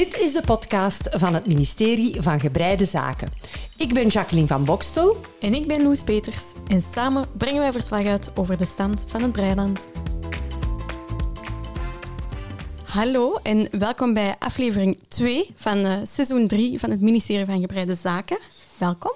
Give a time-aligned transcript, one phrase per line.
[0.00, 3.32] Dit is de podcast van het ministerie van Gebreide Zaken.
[3.76, 5.16] Ik ben Jacqueline van Bokstel.
[5.40, 6.44] En ik ben Loes Peters.
[6.66, 9.88] En samen brengen wij verslag uit over de stand van het Breiland.
[12.84, 17.94] Hallo en welkom bij aflevering 2 van uh, seizoen 3 van het ministerie van Gebreide
[17.94, 18.38] Zaken.
[18.78, 19.12] Welkom.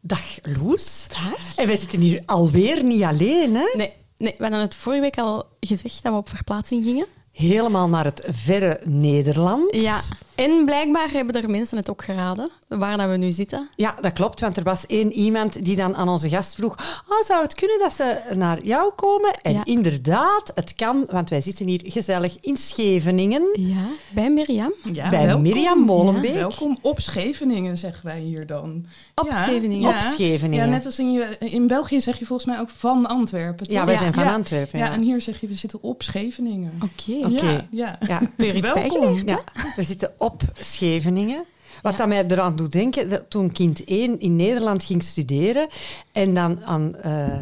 [0.00, 1.06] Dag Loes.
[1.08, 1.56] Dag.
[1.56, 3.66] En wij zitten hier alweer niet alleen, hè?
[3.76, 7.06] Nee, nee, we hadden het vorige week al gezegd dat we op verplaatsing gingen.
[7.34, 9.74] Helemaal naar het verre Nederland.
[9.74, 10.00] Ja,
[10.34, 13.68] en blijkbaar hebben er mensen het ook geraden, waar dat we nu zitten.
[13.76, 17.20] Ja, dat klopt, want er was één iemand die dan aan onze gast vroeg oh,
[17.26, 19.34] zou het kunnen dat ze naar jou komen?
[19.42, 19.64] En Ja.
[19.64, 24.72] inderdaad, het kan, want wij zitten hier gezellig in Scheveningen Ja, bij Mirjam.
[24.92, 25.42] Ja, bij welkom.
[25.42, 26.34] Mirjam Molenbeek.
[26.34, 28.86] Welkom op Scheveningen, zeggen wij hier dan.
[29.14, 29.88] Op Ja, Scheveningen.
[29.94, 30.64] Op Scheveningen.
[30.66, 33.66] Ja, net als in, je, in België zeg je volgens mij ook van Antwerpen.
[33.66, 33.76] toch?
[33.76, 34.00] Ja, wij Ja.
[34.00, 34.32] zijn van Ja.
[34.34, 34.78] Antwerpen.
[34.78, 36.72] Ja, Ja, en hier zeg je we zitten op Scheveningen.
[36.82, 37.26] Oké.
[37.26, 37.66] Oké.
[37.70, 37.98] Ja,
[38.36, 39.18] Welkom.
[39.26, 39.40] Ja,
[39.76, 40.23] we zitten op
[40.58, 41.44] Scheveningen.
[41.82, 41.98] Wat Ja.
[41.98, 45.68] dat mij eraan doet denken, dat toen kind 1 in Nederland ging studeren
[46.12, 47.40] en dan aan eh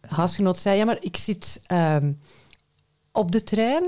[0.00, 2.12] huisgenoot zei, ja, maar ik zit ehm,
[3.12, 3.84] op de trein.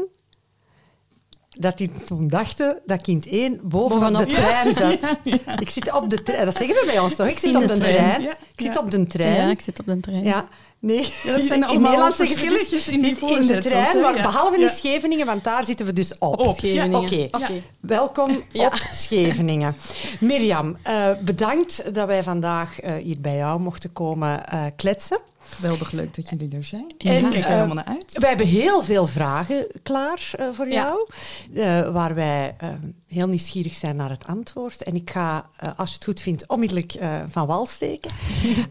[1.53, 5.19] Dat die toen dachten dat kind 1 bovenop de trein zat.
[5.61, 6.45] Ik zit op de trein.
[6.45, 7.27] Dat zeggen we bij ons toch?
[7.27, 7.81] Ik zit op de trein.
[7.81, 8.23] trein.
[8.23, 9.35] Ja, Ik zit op de trein.
[9.35, 10.25] Ja, ik zit op de trein.
[10.25, 11.03] Ja, nee.
[11.25, 14.69] Dat zijn in Nederland zeggen ze dus in die in de trein, maar behalve in.
[14.69, 16.47] Scheveningen, want daar zitten we dus op.
[16.47, 16.99] Op, Scheveningen.
[16.99, 17.29] Oké.
[17.31, 17.63] Oké.
[17.81, 19.77] Welkom op Scheveningen.
[20.21, 25.19] Mirjam, eh, bedankt dat wij vandaag eh, hier bij jou mochten komen eh, kletsen.
[25.53, 26.95] Geweldig leuk dat jullie er zijn.
[26.99, 28.19] En, ik kijk er eh, helemaal naar uit.
[28.19, 31.09] We hebben heel veel vragen klaar eh, voor jou,
[31.55, 32.69] eh, waar wij eh,
[33.07, 34.83] heel nieuwsgierig zijn naar het antwoord.
[34.83, 38.11] En ik ga, eh, als je het goed vindt, onmiddellijk eh, van wal steken.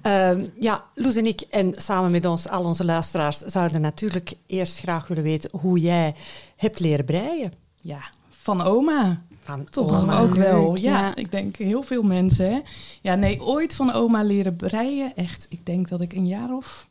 [0.01, 4.79] Ehm, ja, Loes en ik en samen met ons, al onze luisteraars, zouden natuurlijk eerst
[4.79, 6.15] graag willen weten hoe jij
[6.55, 7.51] hebt leren breien.
[7.81, 9.21] Ja, van oma.
[9.43, 10.19] Van Toch oma.
[10.19, 10.75] ook wel.
[10.77, 11.15] Ja, ja.
[11.15, 12.51] ik denk heel veel mensen.
[12.53, 12.59] Hè?
[13.01, 15.15] Ja, nee, ooit van oma leren breien.
[15.15, 16.87] Echt, ik denk dat ik een jaar of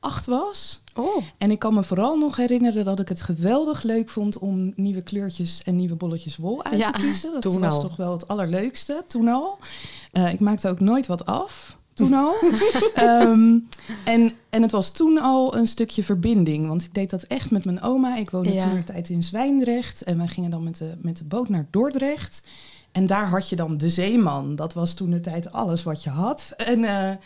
[0.00, 0.82] acht was.
[0.94, 4.72] Oh, En ik kan me vooral nog herinneren dat ik het geweldig leuk vond om
[4.76, 7.32] nieuwe kleurtjes en nieuwe bolletjes wol uit Ja, te kiezen.
[7.32, 7.80] Dat toen was al.
[7.80, 9.58] toch wel het allerleukste, toen al.
[10.12, 12.34] Eh, ik maakte ook nooit wat af, toen al.
[12.94, 13.58] Ehm,
[14.04, 17.64] en, en het was toen al een stukje verbinding, want ik deed dat echt met
[17.64, 18.16] mijn oma.
[18.16, 18.62] Ik woonde Ja.
[18.68, 21.66] toen een tijd in Zwijndrecht en wij gingen dan met de, met de boot naar
[21.70, 22.48] Dordrecht.
[22.92, 24.56] En daar had je dan de zeeman.
[24.56, 26.52] Dat was toen de tijd alles wat je had.
[26.56, 27.16] En eh,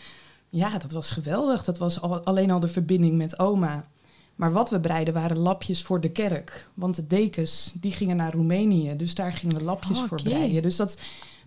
[0.49, 1.63] ja, dat was geweldig.
[1.63, 3.87] Dat was al, alleen al de verbinding met oma.
[4.35, 6.69] Maar wat we breiden waren lapjes voor de kerk.
[6.73, 8.95] Want de dekens, die gingen naar Roemenië.
[8.95, 10.61] Dus daar gingen we lapjes Oh, voor breien.
[10.61, 10.97] Dus dat,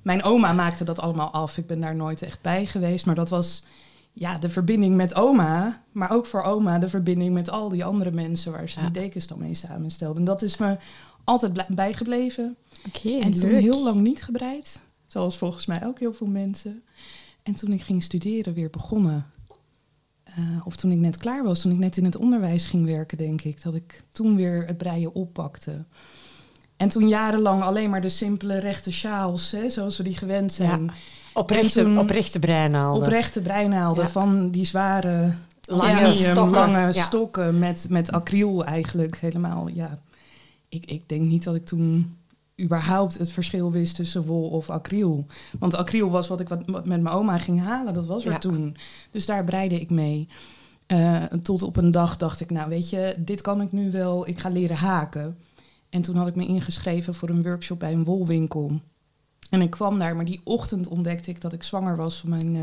[0.07, 1.59] mijn oma maakte dat allemaal af.
[1.59, 3.07] Ik ben daar nooit echt bij geweest.
[3.07, 3.65] Maar dat was
[4.13, 5.83] ja, de verbinding met oma.
[5.93, 8.53] Maar ook voor oma de verbinding met al die andere mensen...
[8.53, 8.85] waar ze Ja.
[8.85, 10.19] die dekens dan mee samenstelden.
[10.19, 10.77] En dat is me
[11.25, 12.57] altijd bijgebleven.
[12.87, 13.19] oké.
[13.19, 13.61] En toen leuk.
[13.61, 14.81] heel lang niet gebreid.
[15.07, 16.83] Zoals volgens mij ook heel veel mensen.
[17.43, 19.27] En toen ik ging studeren, weer begonnen.
[20.25, 20.35] Eh,
[20.65, 23.43] of toen ik net klaar was, toen ik net in het onderwijs ging werken, denk
[23.43, 23.63] ik.
[23.63, 25.85] Dat ik toen weer het breien oppakte.
[26.77, 30.91] En toen jarenlang alleen maar de simpele rechte sjaals, hè, zoals we die gewend zijn.
[31.33, 33.03] Oprechte, En toen- oprechte breinaalden.
[33.03, 34.11] Oprechte breinaalden Ja.
[34.11, 35.33] van die zware
[35.69, 36.51] Lange stokken.
[36.53, 37.03] lange Ja.
[37.05, 39.69] stokken met, met acryl eigenlijk helemaal.
[39.69, 39.99] Ja,
[40.69, 42.17] ik, ik denk niet dat ik toen
[42.61, 45.27] überhaupt het verschil wist tussen wol of acryl.
[45.59, 48.39] Want acryl was wat ik wat, met mijn oma ging halen, dat was er Ja.
[48.39, 48.77] toen.
[49.11, 50.29] Dus daar breide ik mee.
[50.87, 54.29] Eh, tot op een dag dacht ik, nou weet je, dit kan ik nu wel,
[54.29, 55.37] ik ga leren haken.
[55.97, 58.81] En toen had ik me ingeschreven voor een workshop bij een wolwinkel.
[59.51, 62.57] En ik kwam daar, maar die ochtend ontdekte ik dat ik zwanger was van mijn
[62.57, 62.63] eh,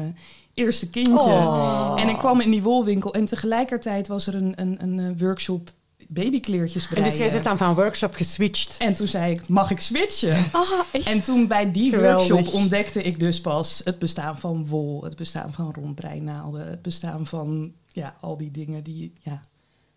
[0.53, 1.13] eerste kindje.
[1.13, 1.95] Oh.
[1.97, 5.71] En ik kwam in die wolwinkel en tegelijkertijd was er een, een, een eh, workshop
[6.07, 7.09] babykleertjes En breien.
[7.09, 8.77] dus jij zit dan van workshop geswitcht.
[8.77, 10.45] En toen zei ik, mag ik switchen?
[10.51, 11.07] Ah, echt?
[11.07, 12.27] En toen bij die Geweldig.
[12.27, 17.25] workshop ontdekte ik dus pas het bestaan van wol, het bestaan van rondbreinaalden, het bestaan
[17.25, 19.39] van ja, al die dingen die, ja,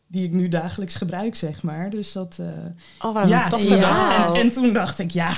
[0.07, 1.91] die ik nu dagelijks gebruik, zeg maar.
[1.91, 4.27] Dus dat, eh, Oh, ja, toffe ja.
[4.27, 5.33] En, en toen dacht ik, ja,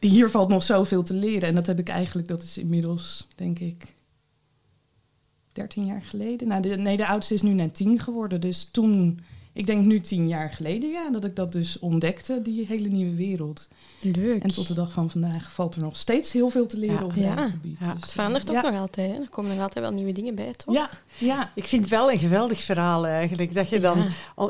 [0.00, 1.48] hier valt nog zoveel te leren.
[1.48, 3.94] En dat heb ik eigenlijk, dat is inmiddels, denk ik,
[5.52, 6.48] 13 jaar geleden.
[6.48, 8.40] Nou, de, nee, de oudste is nu net 10 geworden.
[8.40, 9.20] Dus toen,
[9.52, 13.14] ik denk nu 10 jaar geleden, ja, dat ik dat dus ontdekte, die hele nieuwe
[13.16, 13.68] wereld.
[14.00, 14.42] Leuk.
[14.42, 17.04] En tot de dag van vandaag valt er nog steeds heel veel te leren Ja.
[17.04, 17.34] op Ja.
[17.34, 17.76] dat gebied.
[17.80, 17.92] Ja.
[17.92, 18.70] Dus, Het verandert ook ja.
[18.70, 19.10] nog altijd.
[19.12, 19.20] Hè?
[19.20, 20.74] Er komen nog altijd wel nieuwe dingen bij, toch?
[20.74, 21.50] Ja, ja.
[21.54, 23.54] Ik vind het wel een geweldig verhaal eigenlijk.
[23.54, 23.98] Dat je dan
[24.36, 24.44] eh,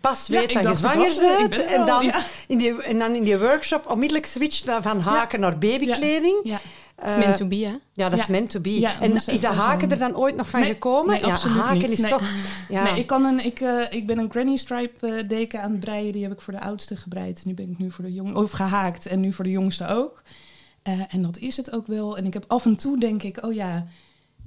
[0.00, 1.56] pas weet dat je zwanger er, ik bent.
[1.56, 2.24] ben En dan, ja.
[2.46, 6.36] in die, en dan in die workshop onmiddellijk switcht dan van haken naar babykleding.
[7.04, 7.08] Ja.
[7.16, 7.74] It's meant to be, hè?
[7.92, 8.32] Ja, dat is Ja.
[8.32, 8.80] meant to be.
[8.80, 11.10] Ja, en dat is dat echt haken er dan ooit nog van Nee, gekomen?
[11.10, 11.90] nee, ja, absoluut haken niet.
[11.90, 12.10] is Nee.
[12.10, 12.30] toch...
[12.68, 12.82] Ja.
[12.82, 15.80] Nee, ik, kan een, ik, eh, ik ben een granny stripe eh, deken aan het
[15.80, 16.12] breien.
[16.12, 17.44] Die heb ik voor de oudste gebreid.
[17.44, 20.22] Nu ben ik nu voor de jong of gehaakt en nu voor de jongste ook.
[20.82, 22.16] Eh, en dat is het ook wel.
[22.16, 23.86] En ik heb af en toe denk ik, oh ja,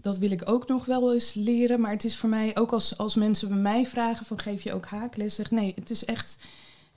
[0.01, 1.79] dat wil ik ook nog wel eens leren.
[1.79, 4.73] Maar het is voor mij ook als, als mensen bij mij vragen van geef je
[4.73, 5.35] ook haakles?
[5.35, 6.37] Zeg nee, het is echt,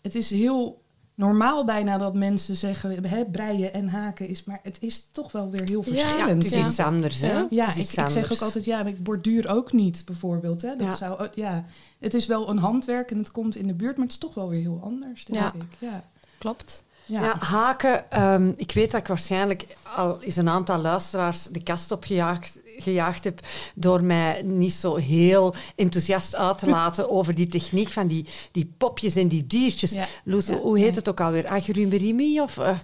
[0.03, 0.83] het is heel
[1.19, 5.50] normaal bijna dat mensen zeggen hè, breien en haken is, maar het is toch wel
[5.50, 6.19] weer heel verschillend.
[6.19, 7.44] Ja, het is iets anders, hè?
[7.50, 7.69] Ja.
[7.69, 10.62] Is ik, zeg ook altijd, ja, maar ik borduur ook niet, bijvoorbeeld.
[10.62, 10.76] Hè?
[10.76, 10.94] Dat Ja.
[10.94, 11.65] Zou, ook- ja,
[11.99, 14.35] het is wel een handwerk en het komt in de buurt, maar het is toch
[14.35, 15.53] wel weer heel anders, denk Ja.
[15.55, 15.76] ik.
[15.79, 16.05] Ja.
[16.38, 16.85] Klopt.
[17.05, 17.23] Ja.
[17.23, 18.11] Ja, haken.
[18.11, 19.67] ehm, ik weet dat ik waarschijnlijk
[19.97, 23.41] al eens een aantal luisteraars de kast opgejaagd gejaagd heb
[23.75, 28.73] door mij niet zo heel enthousiast uit te laten over die techniek van die, die
[28.79, 29.91] popjes en die diertjes.
[29.91, 30.07] Ja.
[30.25, 30.55] Loes, Ja.
[30.59, 31.47] hoe heet het ook alweer?
[31.47, 32.79] Agurumi of eh,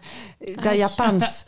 [0.62, 1.44] dat Japans?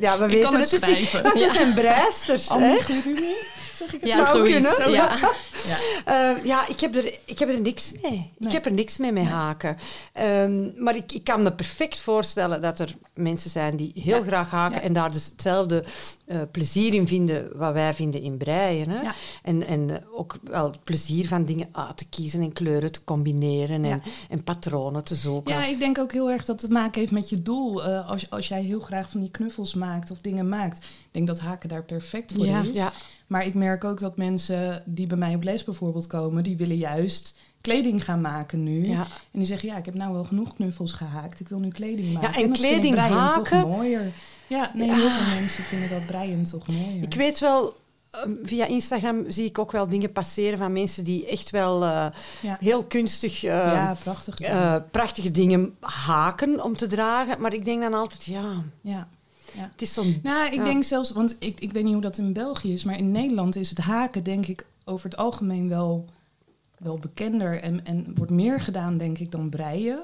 [0.00, 0.70] Ja, we weten het.
[0.70, 1.22] dus niet.
[1.22, 2.48] Dat zijn breisters.
[2.58, 2.76] hè?
[3.80, 4.76] Zeg ik het Ja, zou zoiets.
[4.76, 4.92] kunnen.
[4.92, 5.16] Ja.
[5.16, 5.30] Ja.
[6.04, 8.12] Eh, ja, ik heb, er, ik heb er niks mee.
[8.12, 8.52] Ik Nee.
[8.52, 9.76] heb er niks mee met haken.
[10.12, 14.22] Ehm, maar ik, ik kan me perfect voorstellen dat er mensen zijn die heel Ja.
[14.22, 15.84] graag haken en daar dus hetzelfde
[16.26, 18.88] eh, plezier in vinden wat wij vinden in breien.
[18.90, 19.08] Hè?
[19.42, 24.02] En, en ook wel plezier van dingen uit te kiezen en kleuren te combineren en,
[24.28, 25.54] en patronen te zoeken.
[25.54, 27.84] Ja, ik denk ook heel erg dat het te maken heeft met je doel.
[27.84, 31.26] Eh, als, als jij heel graag van die knuffels maakt of dingen maakt, ik denk
[31.26, 32.76] dat haken daar perfect voor is.
[32.76, 32.92] Ja.
[33.30, 36.76] Maar ik merk ook dat mensen die bij mij op les bijvoorbeeld komen, die willen
[36.76, 38.88] juist kleding gaan maken nu.
[38.88, 39.00] Ja.
[39.02, 41.40] En die zeggen, ja, ik heb nou wel genoeg knuffels gehaakt.
[41.40, 42.28] Ik wil nu kleding maken.
[42.28, 44.12] en vind ik kleding haken- toch mooier.
[44.46, 47.02] Ja, nee, heel veel mensen vinden dat breien toch mooier.
[47.02, 47.76] Ik weet wel,
[48.10, 52.06] ehm, via Instagram zie ik ook wel dingen passeren van mensen die echt wel eh,
[52.42, 52.56] ja.
[52.60, 53.44] heel kunstig...
[53.44, 54.40] eh, ja, prachtig.
[54.40, 57.40] eh, prachtige dingen haken om te dragen.
[57.40, 59.08] Maar ik denk dan altijd, ja, ja.
[59.56, 59.98] Het is.
[60.22, 60.64] Nou, ik Ja.
[60.64, 63.56] denk zelfs, want ik, ik weet niet hoe dat in België is, maar in Nederland
[63.56, 66.04] is het haken denk ik over het algemeen wel,
[66.78, 70.02] wel bekender en, en wordt meer gedaan, denk ik, dan breien.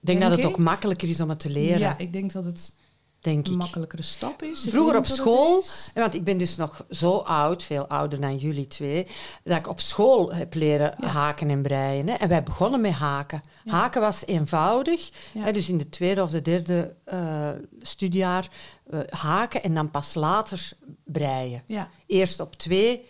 [0.00, 2.44] Ik denk dat het ook makkelijker is om het te leren, Ja, ik denk dat
[2.44, 2.72] het
[3.20, 3.58] denk een ik.
[3.58, 4.64] makkelijkere stap is.
[4.68, 5.64] Vroeger op school,
[5.94, 9.06] want ik ben dus nog zo oud, veel ouder dan jullie twee,
[9.44, 11.06] dat ik op school heb leren Ja.
[11.06, 12.08] haken en breien.
[12.08, 12.14] Hè.
[12.14, 13.42] En wij begonnen met haken.
[13.64, 13.72] Ja.
[13.72, 15.42] Haken was eenvoudig, Ja.
[15.42, 17.48] hè, dus in de tweede of de derde eh
[17.80, 18.48] studiejaar
[18.90, 20.70] eh, haken en dan pas later
[21.04, 21.62] breien.
[21.66, 23.04] Ja, Eerst op twee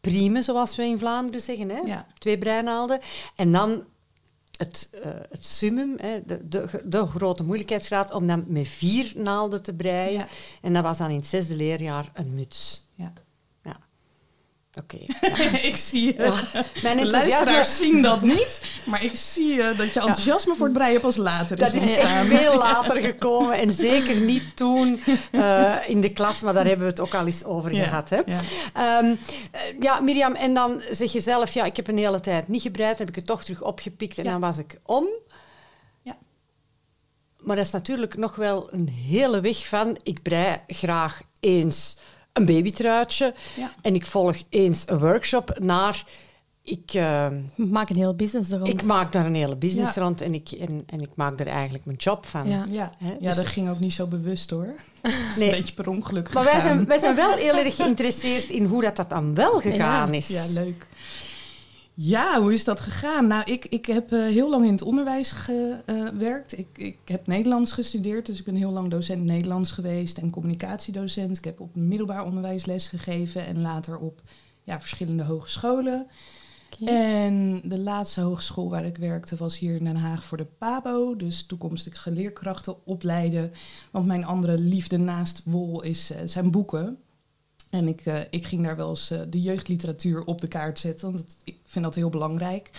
[0.00, 1.96] priemen, zoals we in Vlaanderen zeggen, hè?
[2.18, 3.00] twee breinaalden.
[3.36, 3.84] En dan
[4.58, 9.62] het, eh, het summum, hè, de, de, de grote moeilijkheidsgraad, om dan met vier naalden
[9.62, 10.18] te breien.
[10.18, 10.28] ja,
[10.62, 12.87] En dat was dan in het zesde leerjaar een muts.
[14.82, 14.98] Oké.
[15.70, 16.24] ik zie Ja.
[16.24, 16.64] je.
[16.82, 21.00] Mijn enthousiasme, zien dat niet, maar ik zie eh, dat je enthousiasme voor het breien
[21.00, 22.26] pas later dat is ontstaan.
[22.30, 23.58] echt veel later gekomen.
[23.58, 25.00] En zeker niet toen
[25.32, 28.10] eh, in de klas, maar daar hebben we het ook al eens over Ja, gehad.
[28.10, 28.20] Hè?
[28.26, 28.40] ja.
[28.74, 29.14] Ehm,
[29.50, 32.62] eh, ja, Mirjam, en dan zeg je zelf, ja, ik heb een hele tijd niet
[32.62, 35.06] gebreid, heb ik het toch terug opgepikt en dan was ik om.
[36.02, 36.16] Ja.
[37.38, 41.96] Maar dat is natuurlijk nog wel een hele weg van, ik brei graag eens
[42.32, 43.72] een babytruitje Ja.
[43.82, 46.04] en ik volg eens een workshop naar,
[46.62, 48.68] ik, eh, Maak een heel business rond.
[48.68, 50.02] ik maak daar een hele business Ja.
[50.02, 52.48] rond en ik, en, en ik maak er eigenlijk mijn job van.
[52.48, 52.64] Ja.
[52.70, 54.66] Ja, Hè, ja dus- dat ging ook niet zo bewust hoor.
[55.02, 55.48] Het is Nee.
[55.50, 58.82] een beetje per ongeluk Maar wij zijn, wij zijn wel heel erg geïnteresseerd in hoe
[58.82, 60.28] dat, dat dan wel gegaan is.
[60.28, 60.86] Ja, leuk.
[62.00, 63.26] Ja, hoe is dat gegaan?
[63.26, 66.58] Nou, ik, ik heb eh, heel lang in het onderwijs gewerkt.
[66.58, 71.38] Ik, ik heb Nederlands gestudeerd, dus ik ben heel lang docent Nederlands geweest en communicatiedocent.
[71.38, 74.22] Ik heb op middelbaar onderwijs les gegeven en later op
[74.62, 76.06] ja, verschillende hogescholen.
[76.84, 81.16] En de laatste hogeschool waar ik werkte was hier in Den Haag voor de PABO,
[81.16, 83.52] dus toekomstige leerkrachten opleiden.
[83.90, 86.98] Want mijn andere liefde naast wol is, eh, zijn boeken.
[87.70, 91.06] En ik, eh, ik ging daar wel eens eh, de jeugdliteratuur op de kaart zetten,
[91.12, 92.70] want het- ik vind dat heel belangrijk.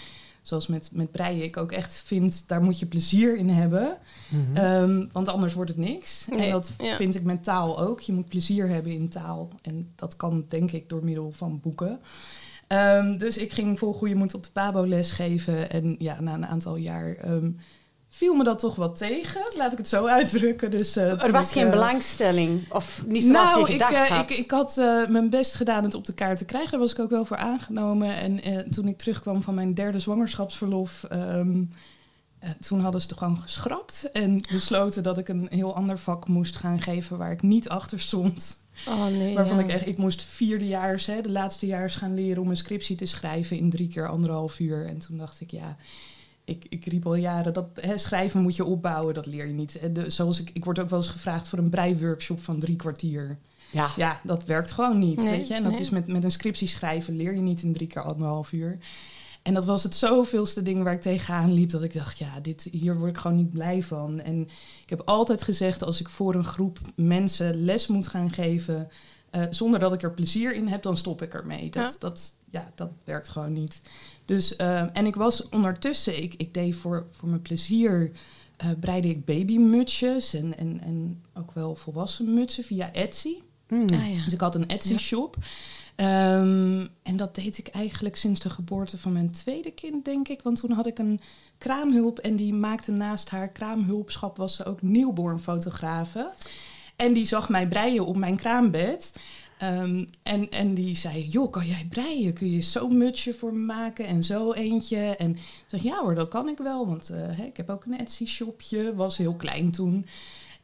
[0.41, 3.98] Zoals met, met breien, ik ook echt vind, daar moet je plezier in hebben.
[4.29, 4.55] Mhm.
[4.58, 6.27] Ehm, want anders wordt het niks.
[6.29, 6.96] Nee, En dat ja.
[6.96, 8.00] vind ik met taal ook.
[8.00, 9.50] Je moet plezier hebben in taal.
[9.62, 12.00] En dat kan denk ik door middel van boeken.
[12.67, 15.69] Ehm, dus ik ging vol goede moed op de Pabo les geven.
[15.72, 17.50] En ja, na een aantal jaar ehm,
[18.09, 19.41] viel me dat toch wat tegen.
[19.57, 20.71] Laat ik het zo uitdrukken.
[20.71, 23.97] Dus, eh, er was ik, geen eh, belangstelling, of niet zoals nou, je gedacht ik,
[23.97, 24.29] eh, had.
[24.29, 26.71] Ik, ik had eh, mijn best gedaan het op de kaart te krijgen.
[26.71, 28.15] Daar was ik ook wel voor aangenomen.
[28.15, 31.03] En eh, toen ik terugkwam van mijn derde zwangerschapsverlof...
[31.03, 31.63] ehm,
[32.39, 34.09] eh, toen hadden ze het gewoon geschrapt.
[34.11, 37.17] En besloten dat ik een heel ander vak moest gaan geven...
[37.17, 38.57] waar ik niet achter stond.
[38.87, 39.35] Oh nee.
[39.35, 39.63] Waarvan ja.
[39.63, 39.87] ik echt...
[39.87, 42.41] Ik moest vierdejaars, hè, de laatste jaars gaan leren...
[42.41, 44.87] om een scriptie te schrijven in drie keer anderhalf uur.
[44.87, 45.77] En toen dacht ik, ja...
[46.50, 49.79] ik, ik riep al jaren dat hè, schrijven moet je opbouwen, dat leer je niet.
[49.94, 53.38] De, zoals ik, ik word ook wel eens gevraagd voor een breiworkshop van drie kwartier.
[53.72, 53.89] Ja.
[53.96, 55.18] Ja, dat werkt gewoon niet.
[55.18, 55.53] Nee, weet je?
[55.53, 55.82] En dat nee.
[55.82, 58.77] is met, met een scriptie schrijven leer je niet in drie keer anderhalf uur.
[59.41, 61.70] En dat was het zoveelste ding waar ik tegenaan liep.
[61.70, 64.22] Dat ik dacht, ja, dit, hier word ik gewoon niet blij van.
[64.22, 64.41] En
[64.82, 68.88] ik heb altijd gezegd, als ik voor een groep mensen les moet gaan geven...
[69.29, 71.70] eh, zonder dat ik er plezier in heb, dan stop ik ermee.
[71.70, 72.00] Dat, Ja.
[72.00, 73.82] dat, ja, dat werkt gewoon niet.
[74.29, 78.12] Dus, eh, en ik was ondertussen, ik, ik deed voor, voor mijn plezier...
[78.57, 83.38] eh breide ik babymutsjes en, en, en ook wel volwassen mutsen via Etsy.
[83.67, 83.89] Mm.
[83.89, 84.24] Ah, ja.
[84.24, 85.38] Dus ik had een Etsy-shop.
[85.95, 90.41] Ehm, en dat deed ik eigenlijk sinds de geboorte van mijn tweede kind, denk ik.
[90.41, 91.19] Want toen had ik een
[91.57, 94.38] kraamhulp en die maakte naast haar kraamhulpschap...
[94.38, 96.31] was ze ook newborn-fotografe.
[96.95, 99.13] En die zag mij breien op mijn kraambed.
[99.59, 102.33] Ehm, en, en die zei, joh, kan jij breien?
[102.33, 104.97] Kun je zo'n mutsje voor me maken en zo eentje?
[104.97, 106.87] En ik zeg, ja hoor, dat kan ik wel.
[106.87, 110.05] Want eh, ik heb ook een Etsy-shopje, was heel klein toen.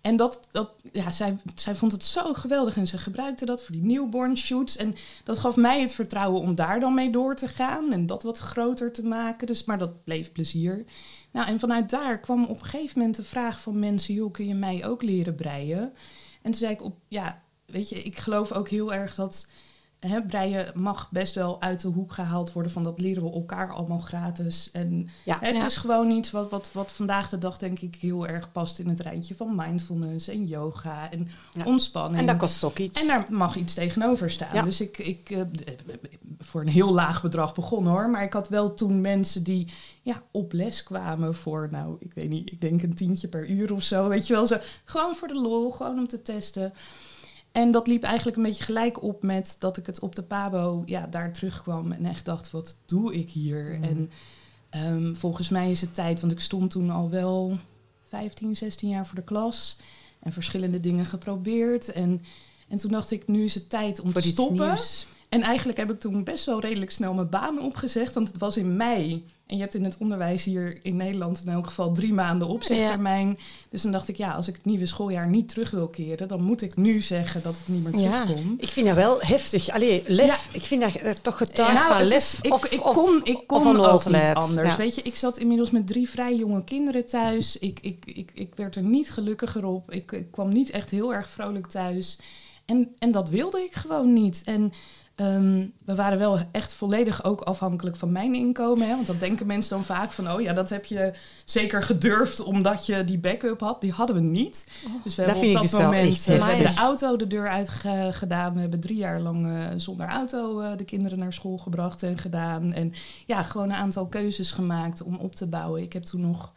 [0.02, 3.76] En dat, dat, ja, zij, zij vond het zo geweldig en ze gebruikte dat voor
[3.76, 4.78] die newborn shoots.
[4.78, 8.24] En dat gaf mij het vertrouwen om daar dan mee door te gaan en dat
[8.24, 9.48] wat groter te maken.
[9.48, 10.86] Dus, maar dat bleef plezier.
[11.32, 14.48] Nou, en vanuit daar kwam op een gegeven moment de vraag van mensen: joh, kun
[14.48, 15.94] je mij ook leren breien?
[16.42, 19.48] En toen zei ik op, ja, weet je, ik geloof ook heel erg dat
[20.00, 23.74] hè, breien mag best wel uit de hoek gehaald worden van dat leren we elkaar
[23.74, 24.70] allemaal gratis.
[24.74, 25.38] En Ja.
[25.42, 25.66] het Ja.
[25.66, 28.88] is gewoon iets wat, wat, wat vandaag de dag denk ik heel erg past in
[28.90, 31.64] het rijtje van mindfulness en yoga en Ja.
[31.66, 32.20] ontspanning.
[32.20, 33.02] En dat kost ook iets.
[33.02, 34.64] En daar mag iets tegenover staan.
[34.66, 35.42] Dus ik, ik eh,
[36.40, 38.10] voor een heel laag bedrag begonnen hoor.
[38.10, 39.68] Maar ik had wel toen mensen die
[40.02, 43.74] ja, op les kwamen voor, nou, ik weet niet, ik denk een tientje per uur
[43.74, 44.08] of zo.
[44.08, 44.58] Weet je wel, zo.
[44.84, 46.74] Gewoon voor de lol, gewoon om te testen.
[47.56, 50.84] En dat liep eigenlijk een beetje gelijk op met dat ik het op de Pabo
[50.86, 53.76] ja, daar terugkwam en echt dacht, wat doe ik hier?
[53.78, 53.84] Mm.
[53.84, 54.12] En
[54.70, 57.58] ehm, volgens mij is het tijd, want ik stond toen al wel
[58.08, 59.78] 15, 16 jaar voor de klas
[60.20, 61.92] en verschillende dingen geprobeerd.
[61.92, 62.22] En,
[62.68, 64.68] en toen dacht ik, nu is het tijd om voor te stoppen.
[64.68, 65.06] nieuws.
[65.30, 68.58] En eigenlijk heb ik toen best wel redelijk snel mijn baan opgezegd, want het was
[68.58, 69.26] in mei.
[69.48, 73.38] En je hebt in het onderwijs hier in Nederland in elk geval drie maanden opzegtermijn.
[73.70, 76.44] Dus dan dacht ik, ja, als ik het nieuwe schooljaar niet terug wil keren, dan
[76.44, 78.24] moet ik nu zeggen dat ik niet meer Ja.
[78.26, 78.56] terugkom.
[78.58, 79.70] Ik vind dat wel heftig.
[79.70, 80.50] Allee, lef.
[80.52, 82.18] Ik vind dat eh, toch getuigt Nou, van het lef.
[82.34, 84.70] is- ik, of, ik of- kon, ik of kon ook niet anders.
[84.70, 84.78] Ja.
[84.78, 87.58] Weet je, ik zat inmiddels met drie vrij jonge kinderen thuis.
[87.58, 89.92] Ik, ik, ik, ik werd er niet gelukkiger op.
[89.92, 92.18] Ik, ik kwam niet echt heel erg vrolijk thuis.
[92.66, 94.42] En, en dat wilde ik gewoon niet.
[94.46, 94.72] En
[95.16, 98.88] ehm, we waren wel echt volledig ook afhankelijk van mijn inkomen.
[98.88, 98.96] Hè?
[98.96, 100.32] Want dat denken mensen dan vaak van...
[100.32, 101.14] oh ja, dat heb je
[101.46, 103.82] zeker gedurfd omdat je die backup had.
[103.82, 104.72] Die hadden we niet.
[105.04, 108.54] Dus we hebben op dat dus moment eh, de auto de deur uit ge- gedaan.
[108.54, 112.18] We hebben drie jaar lang eh, zonder auto eh, de kinderen naar school gebracht en
[112.18, 112.74] gedaan.
[112.74, 112.94] En
[113.26, 115.82] ja, gewoon een aantal keuzes gemaakt om op te bouwen.
[115.82, 116.54] Ik heb toen nog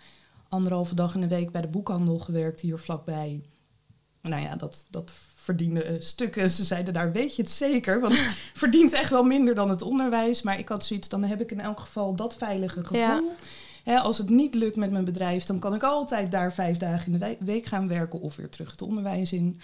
[0.49, 3.43] anderhalve dag in de week bij de boekhandel gewerkt hier vlakbij.
[4.23, 5.12] Nou ja, dat, dat
[5.49, 6.50] verdiende eh, stukken.
[6.50, 8.00] Ze zeiden, daar weet je het zeker.
[8.00, 10.43] Want het verdient echt wel minder dan het onderwijs.
[10.43, 13.33] Maar ik had zoiets, dan heb ik in elk geval dat veilige gevoel.
[13.85, 13.99] Ja.
[13.99, 17.19] Als het niet lukt met mijn bedrijf, dan kan ik altijd daar vijf dagen in
[17.19, 19.61] de we- week gaan werken of weer terug het onderwijs in.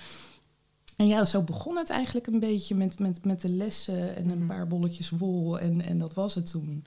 [0.96, 4.46] En ja, zo begon het eigenlijk een beetje met, met, met de lessen en een
[4.46, 5.58] paar bolletjes wol.
[5.58, 6.82] En, en dat was het toen.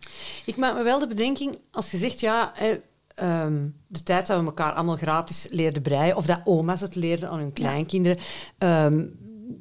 [0.45, 2.53] Ik maak me wel de bedenking, als je zegt, ja,
[3.17, 6.95] eh, ehm, de tijd dat we elkaar allemaal gratis leerden breien, of dat oma's het
[6.95, 8.17] leerden aan hun kleinkinderen,
[8.57, 9.05] ehm,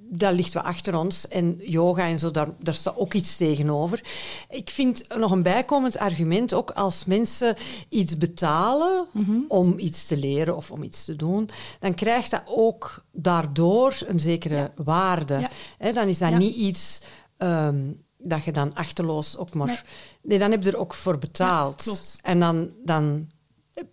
[0.08, 1.28] dat ligt wel achter ons.
[1.28, 4.04] En yoga en zo, daar, daar staat ook iets tegenover.
[4.48, 7.56] Ik vind nog een bijkomend argument, ook als mensen
[7.88, 9.06] iets betalen
[9.48, 11.48] om iets te leren of om iets te doen,
[11.80, 15.48] dan krijgt dat ook daardoor een zekere waarde.
[15.78, 15.92] Ja.
[15.92, 16.36] Dan is dat Ja.
[16.38, 17.00] niet iets
[17.36, 19.66] ehm, dat je dan achterloos ook maar...
[19.66, 19.78] Nee.
[20.22, 22.16] Nee, dan heb je er ook voor betaald.
[22.22, 22.70] En dan...
[22.84, 23.34] dan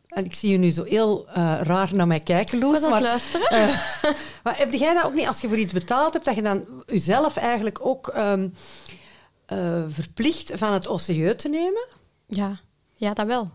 [0.08, 2.80] en ik zie je nu zo heel eh, raar naar mij kijken, Ik Loes.
[2.88, 3.48] Maar, luisteren.
[3.50, 3.68] eh,
[4.44, 6.66] maar heb jij dat ook niet, als je voor iets betaald hebt, dat je dan
[6.86, 8.50] jezelf eigenlijk ook ehm,
[9.46, 11.86] eh, verplicht van het OCJ te nemen?
[12.28, 12.60] Ja,
[12.96, 13.50] ja, dat wel.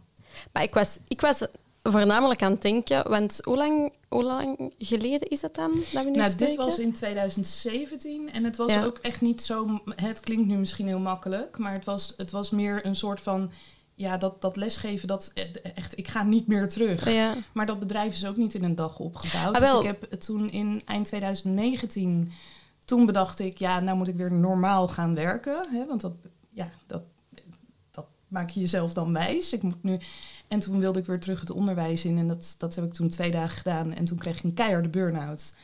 [0.53, 1.43] Maar ik was, ik was
[1.83, 6.11] voornamelijk aan het denken, want hoe lang, hoe lang geleden is dat dan dat we
[6.11, 6.57] nu Nou, spreken?
[6.57, 8.85] dit was in 2017 en het was Ja.
[8.85, 9.81] ook echt niet zo.
[9.97, 13.51] Het klinkt nu misschien heel makkelijk, maar het was, het was meer een soort van.
[13.99, 17.11] Ja, dat, dat lesgeven, dat eh, echt, ik ga niet meer terug.
[17.11, 17.35] Ja.
[17.53, 19.55] Maar dat bedrijf is ook niet in een dag opgebouwd.
[19.55, 22.33] Ah, dus ik heb toen in eind 2019,
[22.85, 25.67] toen bedacht ik, ja, nou moet ik weer normaal gaan werken.
[25.71, 26.13] Hè, want dat,
[26.51, 27.03] ja, dat,
[27.91, 29.53] dat maak je jezelf dan wijs.
[29.53, 29.99] Ik moet nu...
[30.49, 32.19] En toen wilde ik weer terug het onderwijs in.
[32.19, 33.93] En dat, dat heb ik toen twee dagen gedaan.
[33.93, 35.55] En toen kreeg ik een keiharde burn-out.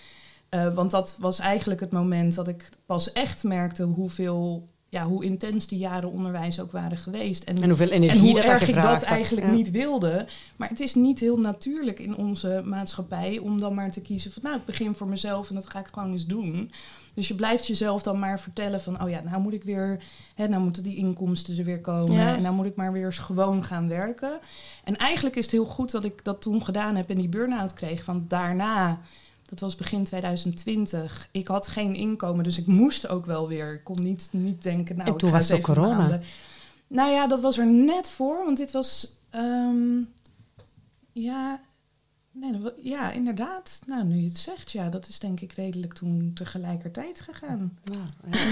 [0.48, 5.24] Eh, want dat was eigenlijk het moment dat ik pas echt merkte hoeveel ja, hoe
[5.24, 7.44] intens die jaren onderwijs ook waren geweest.
[7.44, 9.02] En hoeveel energie en hoe dat erg dat ik dat had.
[9.02, 9.52] eigenlijk Ja.
[9.52, 10.26] niet wilde.
[10.56, 14.42] Maar het is niet heel natuurlijk in onze maatschappij om dan maar te kiezen van
[14.42, 16.70] nou, ik begin voor mezelf en dat ga ik gewoon eens doen.
[17.14, 20.02] Dus je blijft jezelf dan maar vertellen van oh ja, nou moet ik weer,
[20.34, 22.36] hè, nou moeten die inkomsten er weer komen Ja.
[22.36, 24.38] en nou moet ik maar weer eens gewoon gaan werken.
[24.84, 27.72] En eigenlijk is het heel goed dat ik dat toen gedaan heb en die burn-out
[27.72, 29.00] kreeg, want daarna
[29.44, 31.28] dat was begin 2020.
[31.30, 33.74] Ik had geen inkomen, dus ik moest ook wel weer.
[33.74, 35.96] Ik kon niet, niet denken, nou, En toen ik ga was het corona.
[35.96, 36.22] maanden-
[36.86, 39.16] Nou ja, dat was er net voor, want dit was...
[39.30, 39.98] ehm,
[41.12, 41.60] ja,
[42.32, 43.82] nee, ja, inderdaad.
[43.86, 47.78] Nou, nu je het zegt, ja, dat is denk ik redelijk toen tegelijkertijd gegaan.
[47.84, 48.04] Ja,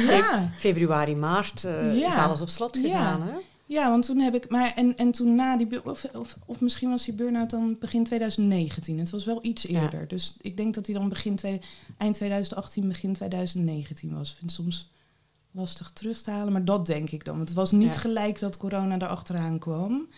[0.06, 0.16] ja.
[0.16, 2.08] Ja, Februari, maart eh, Ja.
[2.08, 3.22] is alles op slot gegaan.
[3.22, 3.34] Hè?
[3.72, 4.48] Ja want toen heb ik...
[4.48, 5.84] Maar, en, en toen na die...
[5.84, 8.98] Of, of, of misschien was die burn-out dan begin 2019.
[8.98, 9.82] Het was wel iets Ja.
[9.82, 10.08] eerder.
[10.08, 11.60] Dus ik denk dat die dan begin twee,
[11.98, 14.30] eind 2018, begin 2019 was.
[14.30, 14.90] Ik vind het soms
[15.50, 17.36] lastig terug te halen, maar dat denk ik dan.
[17.36, 17.98] Want het was niet Ja.
[17.98, 20.08] gelijk dat corona erachteraan kwam.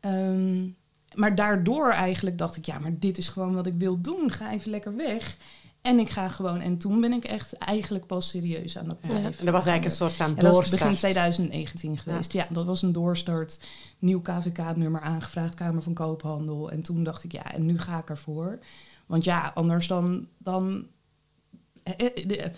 [0.00, 0.66] Ehm,
[1.14, 4.30] maar daardoor eigenlijk dacht ik, ja, maar dit is gewoon wat ik wil doen.
[4.30, 5.36] Ga even lekker weg.
[5.84, 6.60] En ik ga gewoon...
[6.60, 9.06] En toen ben ik echt eigenlijk pas serieus aan dat Ja.
[9.08, 10.80] bedrijf En dat was eigenlijk een soort van ja, dat doorstart.
[10.80, 12.32] begin 2019 geweest.
[12.32, 12.46] Ja.
[12.50, 13.60] dat was een doorstart.
[13.98, 16.70] Nieuw KVK-nummer aangevraagd, Kamer van Koophandel.
[16.70, 18.58] En toen dacht ik, ja, en nu ga ik ervoor.
[19.06, 20.26] Want ja, anders dan...
[20.38, 20.86] dan
[21.82, 22.50] eh, eh,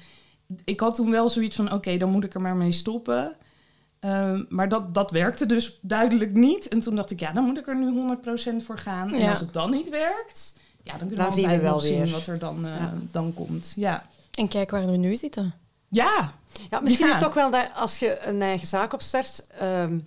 [0.64, 3.36] ik had toen wel zoiets van, oké, dan moet ik er maar mee stoppen.
[4.00, 6.68] Ehm, maar dat, dat werkte dus duidelijk niet.
[6.68, 8.16] En toen dacht ik, ja, dan moet ik er nu
[8.60, 9.12] 100% voor gaan.
[9.12, 9.30] En Ja.
[9.30, 12.02] als het dan niet werkt, ja, dan kunnen Dan we zien we altijd wel zien
[12.02, 12.10] weer.
[12.12, 12.94] wat er dan, eh, Ja.
[13.10, 13.72] dan komt.
[13.76, 15.54] Ja, En kijk waar we nu zitten.
[15.88, 16.32] ja,
[16.68, 17.12] Ja, misschien Ja.
[17.12, 19.98] is het ook wel dat als je een eigen zaak opstart, ehm,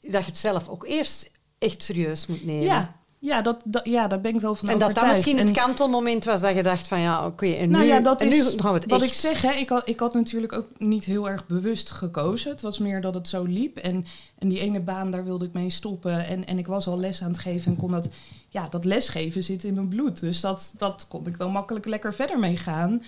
[0.00, 2.64] dat je het zelf ook eerst echt serieus moet nemen.
[2.64, 2.94] ja.
[3.24, 5.14] Ja, dat, dat, ja, daar ben ik wel van En dat dat overtuigd.
[5.26, 8.00] misschien het En- kantelmoment was dat je dacht van ja, oké, en, Nou nu, ja,
[8.00, 9.10] dat en nu gaan we het wat echt.
[9.10, 9.42] ik zeg.
[9.42, 12.50] Hè, ik, had, ik had natuurlijk ook niet heel erg bewust gekozen.
[12.50, 13.76] Het was meer dat het zo liep.
[13.76, 14.04] En,
[14.38, 16.26] en die ene baan, daar wilde ik mee stoppen.
[16.26, 18.10] En, en ik was al les aan het geven en kon dat...
[18.48, 20.20] Ja, dat lesgeven zit in mijn bloed.
[20.20, 23.02] Dus dat, dat kon ik wel makkelijk lekker verder mee gaan.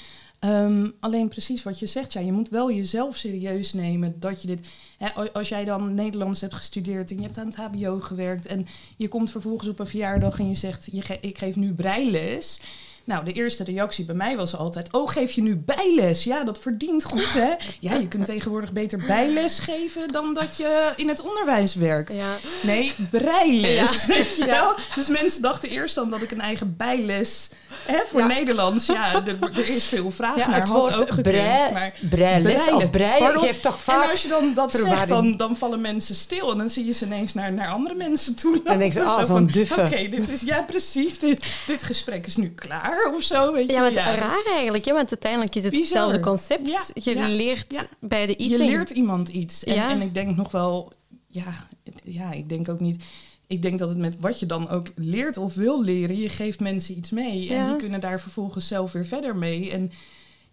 [0.47, 2.13] Ehm, alleen precies wat je zegt.
[2.13, 4.67] Ja, je moet wel jezelf serieus nemen dat je dit...
[4.99, 8.47] Hè, als jij dan Nederlands hebt gestudeerd en je hebt aan het hbo gewerkt...
[8.47, 8.67] en
[8.97, 10.89] je komt vervolgens op een verjaardag en je zegt...
[10.93, 12.61] Je ge- ik geef nu breiles...
[13.05, 16.25] Nou, de eerste reactie bij mij was altijd: Oh, geef je nu bijles?
[16.25, 17.55] Ja, dat verdient goed, hè?
[17.81, 22.15] Ja, je kunt tegenwoordig beter bijles geven dan dat je in het onderwijs werkt.
[22.15, 22.37] Ja.
[22.63, 24.07] Nee, breiles.
[24.07, 24.15] Ja.
[24.15, 24.75] Weet je wel?
[24.95, 27.51] Dus mensen dachten eerst dan dat ik een eigen bijles
[27.87, 28.27] hè, voor Ja.
[28.27, 28.87] Nederlands.
[28.87, 30.61] Ja, er, er is veel vraag ja, naar.
[30.61, 33.43] het woord ook gekund, brei, maar of breien Pardon?
[33.43, 34.11] geeft toch en vaak...
[34.11, 36.51] als je dan dat zegt, dan, dan vallen mensen stil.
[36.53, 38.61] En dan zie je ze ineens naar, naar andere mensen toe.
[38.65, 39.81] En denk je, ah, Zo zo'n duffe.
[39.81, 41.19] Oké, dit is, ja precies.
[41.19, 43.53] Dit, dit gesprek is nu klaar of zo.
[43.53, 43.73] Weet je?
[43.73, 44.93] Ja, want Ja, dus- raar eigenlijk, hè?
[44.93, 45.87] want uiteindelijk is het Bizar.
[46.03, 46.69] hetzelfde concept.
[46.69, 47.83] Ja, je ja, leert ja.
[48.01, 48.57] bij de iets.
[48.57, 49.65] Je en- leert iemand iets.
[49.65, 49.91] En, Ja.
[49.91, 50.93] en ik denk nog wel,
[51.29, 51.43] ja,
[51.85, 53.05] het- ja, ik denk ook niet.
[53.47, 56.61] Ik denk dat het met wat je dan ook leert of wil leren, je geeft
[56.61, 57.55] mensen iets mee.
[57.55, 59.71] En die kunnen daar vervolgens zelf weer verder mee.
[59.71, 59.93] En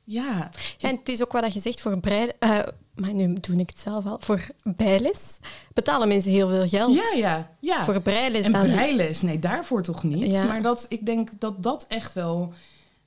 [0.03, 2.29] ja, Ja, en het is ook wat dat je zegt voor brei...
[2.39, 2.59] eh,
[2.95, 4.17] maar nu doe ik het zelf wel.
[4.19, 5.37] Voor bijles
[5.73, 6.93] betalen mensen heel veel geld.
[6.93, 7.83] ja, ja, ja.
[7.83, 8.61] Voor breiles en dan...
[8.61, 10.31] breiles, nee, daarvoor toch niet.
[10.31, 10.43] Ja.
[10.43, 12.53] Maar dat, ik denk dat dat echt wel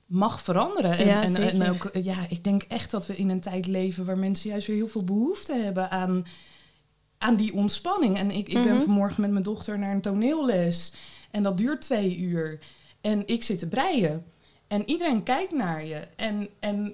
[0.05, 0.97] mag veranderen.
[0.97, 4.17] En, Ja, en, ook, ja, ik denk echt dat we in een tijd leven waar
[4.17, 6.25] mensen juist weer heel veel behoefte hebben aan,
[7.17, 8.17] aan die ontspanning.
[8.17, 8.81] En ik, ik ben Mhm.
[8.81, 10.93] vanmorgen met mijn dochter naar een toneelles.
[11.31, 12.59] En dat duurt twee uur.
[13.01, 14.25] En ik zit te breien.
[14.67, 16.07] En iedereen kijkt naar je.
[16.15, 16.93] En, en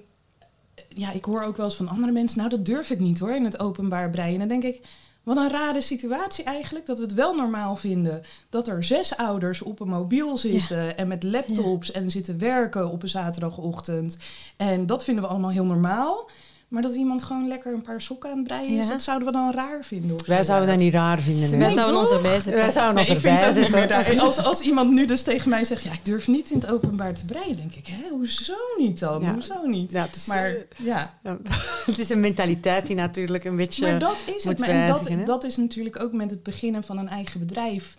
[0.88, 2.38] ja, ik hoor ook wel eens van andere mensen...
[2.38, 4.40] nou, dat durf ik niet hoor, in het openbaar breien.
[4.40, 4.86] En dan denk ik,
[5.22, 6.86] wat een rare situatie eigenlijk...
[6.86, 8.22] dat we het wel normaal vinden...
[8.48, 10.96] dat er zes ouders op een mobiel zitten...
[10.96, 14.18] en met laptops en zitten werken op een zaterdagochtend.
[14.56, 16.30] En dat vinden we allemaal heel normaal...
[16.74, 18.92] Maar dat iemand gewoon lekker een paar sokken aan het breien is, Ja.
[18.92, 20.16] dat zouden we dan raar vinden.
[20.26, 20.42] Wij zo.
[20.42, 21.50] zouden dat niet raar vinden.
[21.50, 22.52] Wij Nee, zouden ons erbij zetten.
[22.52, 24.20] Wij zouden Nee, ons ik vind erbij.
[24.20, 27.14] Als, als iemand nu dus tegen mij zegt, ja, ik durf niet in het openbaar
[27.14, 29.22] te breien, denk ik, hè, hoezo niet dan?
[29.22, 29.32] Ja.
[29.32, 29.92] Hoezo niet?
[29.92, 31.18] Ja, het, is, Maar eh, ja,
[31.86, 33.90] het is een mentaliteit die natuurlijk een beetje...
[33.90, 34.58] maar dat is het.
[34.58, 37.96] Maar en dat, dat is natuurlijk ook met het beginnen van een eigen bedrijf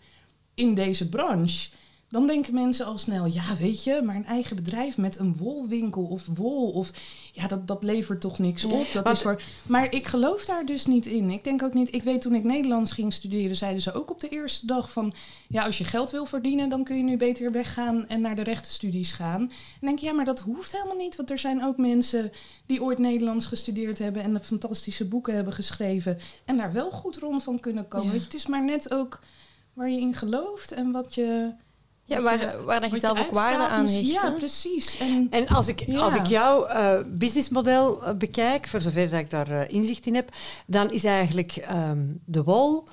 [0.54, 1.70] in deze branche.
[2.15, 6.04] Dan denken mensen al snel, ja, weet je, maar een eigen bedrijf met een wolwinkel
[6.04, 6.91] of wol of
[7.32, 8.88] ja, dat, dat levert toch niks op.
[8.93, 11.30] Dat is voor, maar ik geloof daar dus niet in.
[11.30, 14.19] Ik denk ook niet, ik weet toen ik Nederlands ging studeren, zeiden ze ook op
[14.19, 15.13] de eerste dag van,
[15.47, 18.43] ja, als je geld wil verdienen, dan kun je nu beter weggaan en naar de
[18.43, 19.41] rechtenstudies gaan.
[19.41, 22.32] En denk ja, maar dat hoeft helemaal niet, want er zijn ook mensen
[22.65, 27.43] die ooit Nederlands gestudeerd hebben en fantastische boeken hebben geschreven en daar wel goed rond
[27.43, 28.13] van kunnen komen.
[28.13, 28.19] Ja.
[28.19, 29.19] Het is maar net ook
[29.73, 31.54] waar je in gelooft en wat je,
[32.08, 34.12] Ja, waar, waar dat je zelf ook waarde aan hecht.
[34.12, 34.32] Ja, hè?
[34.32, 34.98] precies.
[34.98, 36.00] En, En als ik, Ja.
[36.00, 40.15] als ik jouw eh, businessmodel eh, bekijk, voor zover dat ik daar eh, inzicht in
[40.15, 40.30] heb,
[40.68, 42.88] dan is eigenlijk ehm, de wol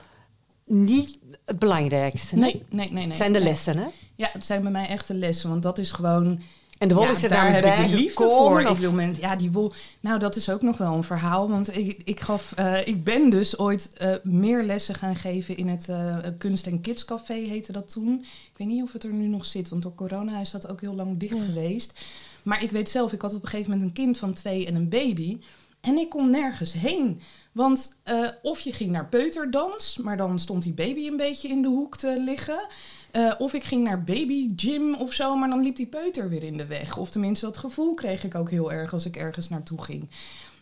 [0.66, 2.36] niet het belangrijkste.
[2.36, 3.06] nee, nee, nee, nee.
[3.06, 3.48] Het zijn de Nee.
[3.48, 3.86] lessen, hè?
[4.16, 6.40] Ja, het zijn bij mij echte lessen, want dat is gewoon...
[6.82, 8.60] En de wol ja, is er daar heb bij ik de liefde voor.
[8.60, 9.72] Ik wil men, ja, die wol.
[10.00, 11.48] Nou, dat is ook nog wel een verhaal.
[11.48, 15.68] Want ik, ik, gaf, eh, ik ben dus ooit eh, meer lessen gaan geven in
[15.68, 18.20] het eh, Kunst- en Kidscafé, heette dat toen.
[18.22, 20.80] Ik weet niet of het er nu nog zit, want door corona is dat ook
[20.80, 21.44] heel lang dicht Ja.
[21.44, 22.00] geweest.
[22.42, 24.74] Maar ik weet zelf, ik had op een gegeven moment een kind van twee en
[24.74, 25.38] een baby.
[25.80, 27.20] En ik kon nergens heen.
[27.52, 27.96] Want
[28.42, 31.96] of je ging naar peuterdans, maar dan stond die baby een beetje in de hoek
[31.96, 32.66] te liggen.
[33.12, 36.42] Eh, of ik ging naar baby gym of zo, maar dan liep die peuter weer
[36.42, 36.98] in de weg.
[36.98, 40.08] Of tenminste, dat gevoel kreeg ik ook heel erg als ik ergens naartoe ging.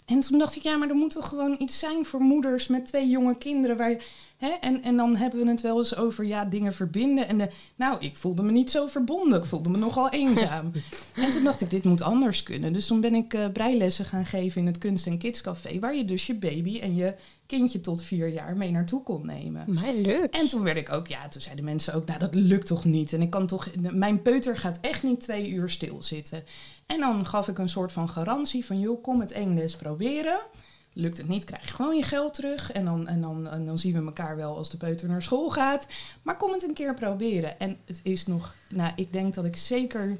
[0.06, 2.86] En toen dacht ik, ja, maar er moet toch gewoon iets zijn voor moeders met
[2.86, 3.76] twee jonge kinderen.
[3.76, 3.96] Waar,
[4.36, 4.48] hè?
[4.48, 7.28] En, en dan hebben we het wel eens over ja, dingen verbinden.
[7.28, 9.38] En de, nou, ik voelde me niet zo verbonden.
[9.38, 10.72] Ik voelde me nogal eenzaam.
[11.14, 12.72] en toen dacht ik, dit moet anders kunnen.
[12.72, 15.78] Dus toen ben ik eh, breilessen gaan geven in het Kunst- en Kidscafé.
[15.78, 17.14] Waar je dus je baby en je
[17.50, 19.64] kindje tot vier jaar mee naartoe kon nemen.
[19.66, 20.34] Maar leuk.
[20.34, 23.12] En toen werd ik ook, ja, toen zeiden mensen ook, nou dat lukt toch niet.
[23.12, 26.44] En ik kan toch, mijn peuter gaat echt niet twee uur stilzitten.
[26.86, 30.40] En dan gaf ik een soort van garantie van, joh, kom het één les proberen.
[30.92, 32.72] Lukt het niet, krijg je gewoon je geld terug.
[32.72, 35.50] En dan, en, dan, en dan zien we elkaar wel als de peuter naar school
[35.50, 35.86] gaat.
[36.22, 37.58] Maar kom het een keer proberen.
[37.58, 40.18] En het is nog, nou, ik denk dat ik zeker...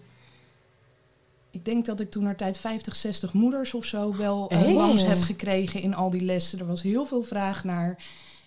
[1.50, 4.66] Ik denk dat ik toen naar tijd 50, 60 moeders of zo wel Echt?
[4.72, 6.58] langs heb gekregen in al die lessen.
[6.58, 8.04] Er was heel veel vraag naar.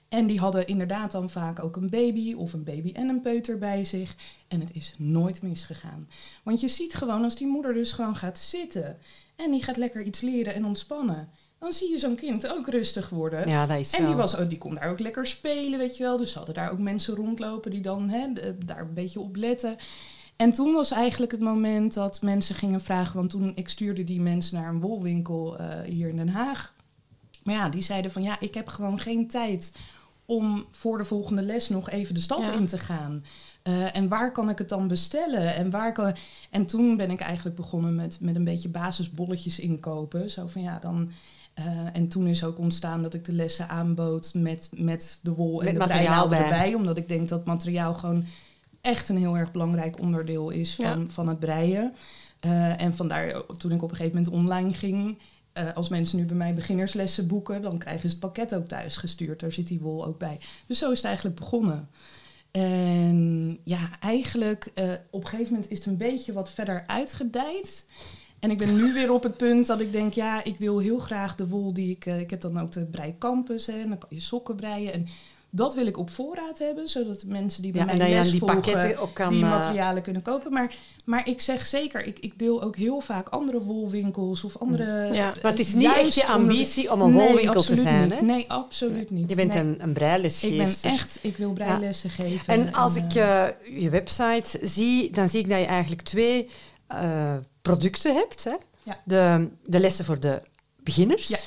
[0.10, 3.58] En die hadden inderdaad dan vaak ook een baby of een baby en een peuter
[3.58, 4.16] bij zich.
[4.48, 6.08] En het is nooit misgegaan.
[6.44, 8.98] Want je ziet gewoon als die moeder dus gewoon gaat zitten
[9.36, 11.30] en die gaat lekker iets leren en ontspannen.
[11.60, 13.48] Dan zie je zo'n kind ook rustig worden.
[13.50, 16.04] Ja, dat is En die, wel- was, die kon daar ook lekker spelen, weet je
[16.04, 16.18] wel.
[16.18, 18.28] Dus ze hadden daar ook mensen rondlopen die dan hè,
[18.66, 19.78] daar een beetje op letten.
[20.44, 23.16] En toen was eigenlijk het moment dat mensen gingen vragen...
[23.16, 26.74] want toen ik stuurde die mensen naar een wolwinkel eh, hier in Den Haag.
[27.44, 29.76] Maar ja, die zeiden van ja, ik heb gewoon geen tijd...
[30.26, 32.54] om voor de volgende les nog even de stad Ja.
[32.54, 33.24] in te gaan.
[33.62, 35.56] Eh, en waar kan ik het dan bestellen?
[35.56, 36.16] En, waar kan...
[36.50, 40.30] en toen ben ik eigenlijk begonnen met, met een beetje basisbolletjes inkopen.
[40.30, 41.12] Zo van ja, dan...
[41.54, 45.60] eh, en toen is ook ontstaan dat ik de lessen aanbood met, met de wol
[45.60, 46.74] en Met de materiaal erbij.
[46.74, 48.26] Omdat ik denk dat materiaal gewoon
[48.84, 51.06] echt een heel erg belangrijk onderdeel is van, Ja.
[51.08, 51.94] van het breien.
[52.40, 55.18] Eh, en vandaar, toen ik op een gegeven moment online ging...
[55.54, 57.62] eh, als mensen nu bij mij beginnerslessen boeken...
[57.62, 59.40] dan krijgen ze het pakket ook thuis gestuurd.
[59.40, 60.40] Daar zit die wol ook bij.
[60.68, 61.90] Dus zo is het eigenlijk begonnen.
[62.52, 67.88] En ja, eigenlijk eh, op een gegeven moment is het een beetje wat verder uitgedijd.
[68.40, 71.00] En ik ben nu weer op het punt dat ik denk, ja, ik wil heel
[71.00, 72.06] graag de wol die ik...
[72.06, 74.94] ik heb dan ook de breicampus, hè, en dan kan je sokken breien.
[74.94, 75.08] En
[75.56, 78.30] dat wil ik op voorraad hebben, zodat de mensen die bij Ja, mij en les
[78.32, 79.30] die volgen, pakketten ook kan...
[79.34, 80.54] die eh, materialen kunnen kopen.
[80.54, 85.14] Maar, maar ik zeg zeker, ik, ik deel ook heel vaak andere wolwinkels of andere...
[85.14, 88.04] Ja, eh, Maar het is niet echt je ambitie om een Nee, wolwinkel te zijn,
[88.10, 88.20] niet.
[88.20, 88.26] hè?
[88.26, 89.30] Nee, absoluut niet.
[89.30, 89.62] Je bent Nee.
[89.62, 92.48] een, een Ik ben echt, ik wil breilessen geven.
[92.54, 93.46] En als ik eh,
[93.80, 96.50] je website zie, dan zie ik dat je eigenlijk twee
[97.62, 98.44] producten hebt.
[98.44, 98.56] Hè?
[98.84, 99.00] Ja.
[99.06, 100.42] De, de lessen voor de
[100.84, 101.38] beginners Ja.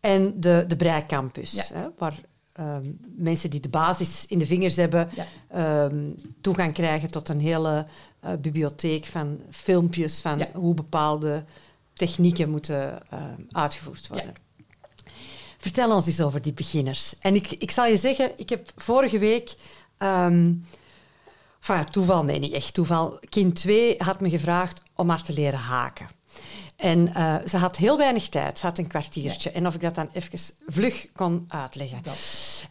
[0.00, 1.52] en de, de Breicampus.
[1.52, 1.64] Ja.
[1.72, 1.88] Hè?
[1.98, 2.20] Waar
[2.58, 5.26] ehm, mensen die de basis in de vingers hebben, Ja.
[5.48, 7.86] ehm, toegang krijgen tot een hele
[8.20, 10.48] eh, bibliotheek van filmpjes van Ja.
[10.54, 11.44] hoe bepaalde
[11.92, 14.34] technieken moeten eh, uitgevoerd worden.
[15.58, 17.14] Vertel ons eens over die beginners.
[17.20, 19.54] En ik, ik zal je zeggen, ik heb vorige week...
[19.98, 20.52] ehm
[21.60, 23.18] enfin, toeval, nee, niet echt toeval.
[23.28, 26.08] Kind 2 had me gevraagd om haar te leren haken.
[26.78, 28.58] En eh, ze had heel weinig tijd.
[28.58, 29.50] Ze had een kwartiertje.
[29.50, 32.02] En of ik dat dan even vlug kon uitleggen.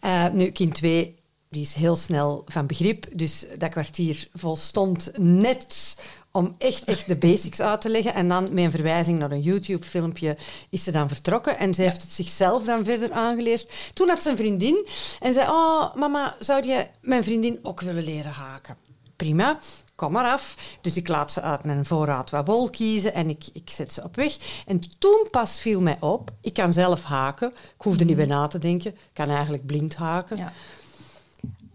[0.01, 1.15] Eh, nu, kind 2
[1.49, 3.05] die is heel snel van begrip.
[3.11, 5.97] Dus dat kwartier volstond net
[6.31, 8.13] om echt, echt de basics uit te leggen.
[8.13, 10.37] En dan met een verwijzing naar een YouTube-filmpje
[10.69, 11.57] is ze dan vertrokken.
[11.57, 13.71] En ze heeft het zichzelf dan verder aangeleerd.
[13.93, 14.87] Toen had ze een vriendin
[15.19, 15.49] en zei...
[15.49, 18.77] Oh, mama, zou je mijn vriendin ook willen leren haken?
[19.15, 19.59] Prima,
[19.97, 20.55] kom maar af.
[20.81, 24.03] Dus ik laat ze uit mijn voorraad wat wol kiezen en ik, ik zet ze
[24.03, 24.37] op weg.
[24.65, 27.49] En toen pas viel mij op, ik kan zelf haken.
[27.51, 28.91] Ik hoefde niet bij na te denken.
[28.91, 30.37] Ik kan eigenlijk blind haken.
[30.37, 30.53] Ja,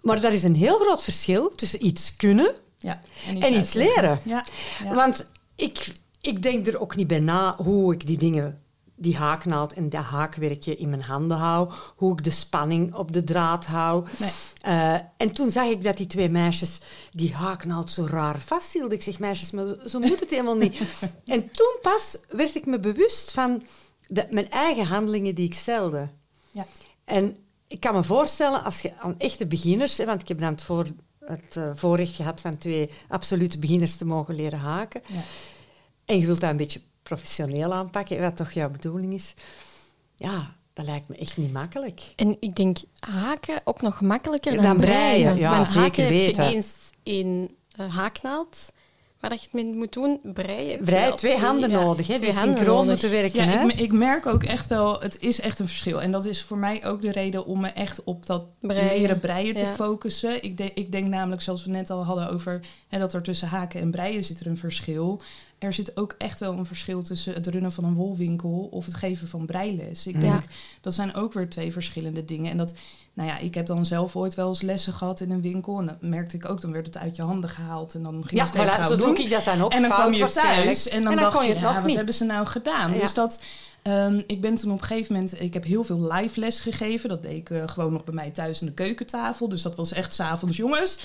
[0.01, 3.01] Maar daar is een heel groot verschil tussen iets kunnen ja.
[3.27, 4.03] en iets uitleggen.
[4.03, 4.21] leren.
[4.25, 4.45] Ja,
[4.85, 4.95] ja.
[4.95, 8.63] Want ik, ik denk er ook niet bij na hoe ik die dingen,
[9.03, 13.25] die haaknaald en dat haakwerkje in mijn handen hou, hoe ik de spanning op de
[13.25, 14.07] draad hou.
[14.19, 14.31] Nee.
[14.61, 18.97] Eh, en toen zag ik dat die twee meisjes die haaknaald zo raar vasthielden.
[18.99, 20.79] Ik zeg, meisjes, maar zo- moet het helemaal niet.
[21.25, 23.63] en toen pas werd ik me bewust van
[24.09, 26.09] de, mijn eigen handelingen die ik stelde.
[26.51, 26.67] Ja.
[27.05, 27.37] En
[27.67, 30.95] ik kan me voorstellen, als je aan echte beginners, hè, want ik heb dan het
[31.25, 35.03] het uh, voorrecht gehad van twee absolute beginners te mogen leren haken.
[35.07, 35.23] Ja.
[36.05, 39.35] En je wilt dat een beetje professioneel aanpakken, wat toch jouw bedoeling is.
[40.17, 42.13] Ja, dat lijkt me echt niet makkelijk.
[42.17, 45.37] En ik denk haken ook nog makkelijker dan, dan breien.
[45.37, 48.73] Ja, Want haken heb je eens in uh, haaknaald
[49.23, 50.85] maar dat je het mee moet doen, breien.
[50.85, 52.17] Breien, twee handen nodig, hè?
[52.17, 53.45] Twee handen synchroon moeten werken.
[53.45, 56.03] Ja, ik, ik, merk ook echt wel, het is echt een verschil.
[56.03, 59.01] En dat is voor mij ook de reden om me echt op dat breien.
[59.01, 60.43] leren breien te focussen.
[60.43, 63.49] Ik, de, ik denk namelijk, zoals we net al hadden over hè, dat er tussen
[63.49, 65.21] haken en breien zit er een verschil
[65.63, 68.95] er zit ook echt wel een verschil tussen het runnen van een wolwinkel of het
[68.95, 70.07] geven van breiles.
[70.07, 70.43] Ik denk,
[70.81, 72.51] dat zijn ook weer twee verschillende dingen.
[72.51, 72.75] En dat,
[73.13, 75.79] nou ja, ik heb dan zelf ooit wel eens lessen gehad in een winkel.
[75.79, 77.95] En dat merkte ik ook, dan werd het uit je handen gehaald.
[77.95, 80.13] En dan ging ja, je het zo doe ik dat dan ook En dan kwam
[80.13, 82.93] je thuis en dan, dacht je, ja, wat hebben ze nou gedaan?
[82.93, 83.43] Dus dat
[83.83, 87.09] Ehm, ik ben toen op een gegeven moment, ik heb heel veel live les gegeven.
[87.09, 89.49] Dat deed ik uh, gewoon nog bij mij thuis in de keukentafel.
[89.49, 90.99] Dus dat was echt s'avonds, jongens.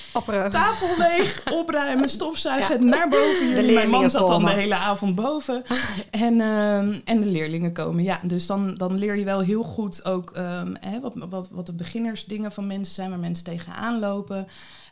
[0.49, 3.49] Tafel leeg, opruimen, stofzuigen, naar boven.
[3.49, 5.63] Jullie, mijn man zat dan de hele avond boven.
[6.11, 8.03] en, um, en de leerlingen komen.
[8.03, 11.65] Ja, dus dan, dan leer je wel heel goed ook um, hè, wat, wat, wat
[11.65, 14.47] de beginnersdingen van mensen zijn, waar mensen tegenaan lopen.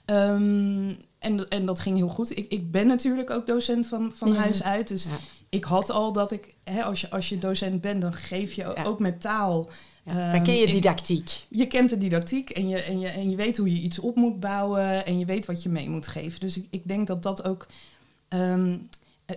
[0.05, 2.37] en, en dat ging heel goed.
[2.37, 4.87] Ik, ik ben natuurlijk ook docent van, van huis uit.
[4.87, 5.07] Dus
[5.49, 8.75] ik had al dat ik, hè, als, je, als je docent bent, dan geef je
[8.85, 9.69] ook met taal.
[10.03, 11.45] Ja, dan ken je didactiek.
[11.49, 14.15] je kent de didactiek en je, en, je, en je weet hoe je iets op
[14.15, 16.39] moet bouwen en je weet wat je mee moet geven.
[16.39, 17.67] Dus ik, ik denk dat dat ook.
[18.29, 18.87] Um,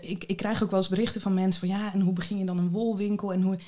[0.00, 2.44] ik, ik krijg ook wel eens berichten van mensen van ja, en hoe begin je
[2.44, 3.58] dan een wolwinkel en hoe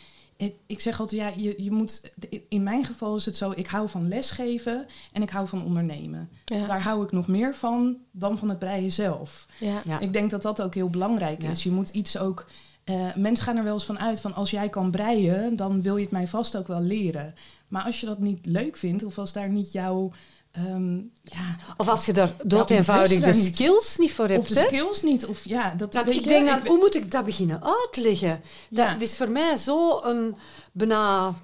[0.66, 2.12] ik zeg altijd, ja, je, je moet.
[2.48, 6.30] In mijn geval is het zo, ik hou van lesgeven en ik hou van ondernemen.
[6.44, 9.46] Daar hou ik nog meer van dan van het breien zelf.
[9.58, 9.98] Ja.
[9.98, 11.62] Ik denk dat dat ook heel belangrijk is.
[11.62, 12.46] Je moet iets ook.
[12.84, 15.96] Uh, mensen gaan er wel eens van uit van als jij kan breien, dan wil
[15.96, 17.34] je het mij vast ook wel leren.
[17.68, 20.12] Maar als je dat niet leuk vindt, of als daar niet jouw
[20.52, 21.56] Ehm, ja.
[21.76, 24.40] Of als je daar dood eenvoudig de skills niet voor hebt.
[24.40, 25.26] Of de skills niet.
[25.26, 28.42] Of, ja, dat, dat ik denk aan, hoe moet ik dat beginnen uitleggen?
[28.68, 30.34] Dat is voor mij zo een
[30.72, 31.34] bijna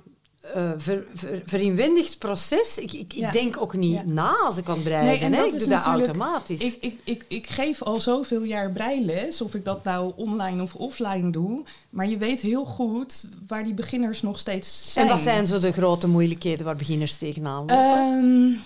[0.56, 2.78] uh, ver, ver, verinwendigd proces.
[2.78, 5.30] Ik, ik, ik denk ook niet na als ik kan breien.
[5.30, 6.60] Nee, ik doe dat automatisch.
[6.60, 10.74] Ik, ik, ik, ik geef al zoveel jaar breiles, of ik dat nou online of
[10.74, 11.62] offline doe.
[11.90, 15.06] Maar je weet heel goed waar die beginners nog steeds zijn.
[15.06, 17.76] En wat zijn zo de grote moeilijkheden waar beginners tegenaan lopen?
[17.76, 18.60] Um,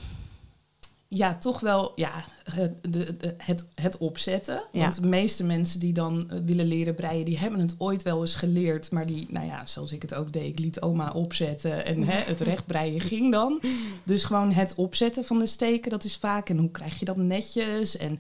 [1.13, 4.63] ja, toch wel ja, het, de, het, het opzetten.
[4.73, 8.21] Want de meeste mensen die dan eh, willen leren breien, die hebben het ooit wel
[8.21, 8.91] eens geleerd.
[8.91, 12.19] Maar die, nou ja, zoals ik het ook deed, ik liet oma opzetten en hè,
[12.33, 13.61] het recht breien ging dan.
[14.05, 16.49] Dus gewoon het opzetten van de steken, dat is vaak.
[16.49, 17.97] En hoe krijg je dat netjes?
[17.97, 18.19] En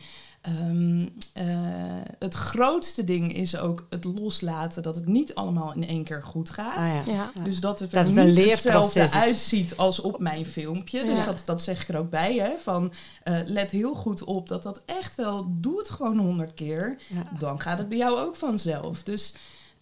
[0.48, 1.44] Um, uh,
[2.18, 6.50] het grootste ding is ook het loslaten dat het niet allemaal in één keer goed
[6.50, 6.76] gaat.
[6.76, 7.33] Ah, ja.
[7.44, 11.05] Dus dat het er niet hetzelfde uitziet als op mijn filmpje.
[11.05, 12.35] Dus dat, dat zeg ik er ook bij.
[12.35, 12.92] Hè, van,
[13.24, 15.46] uh, let heel goed op dat dat echt wel...
[15.48, 16.98] Doe het gewoon honderd keer.
[17.38, 19.03] Dan gaat het bij jou ook vanzelf.
[19.03, 19.35] Dus...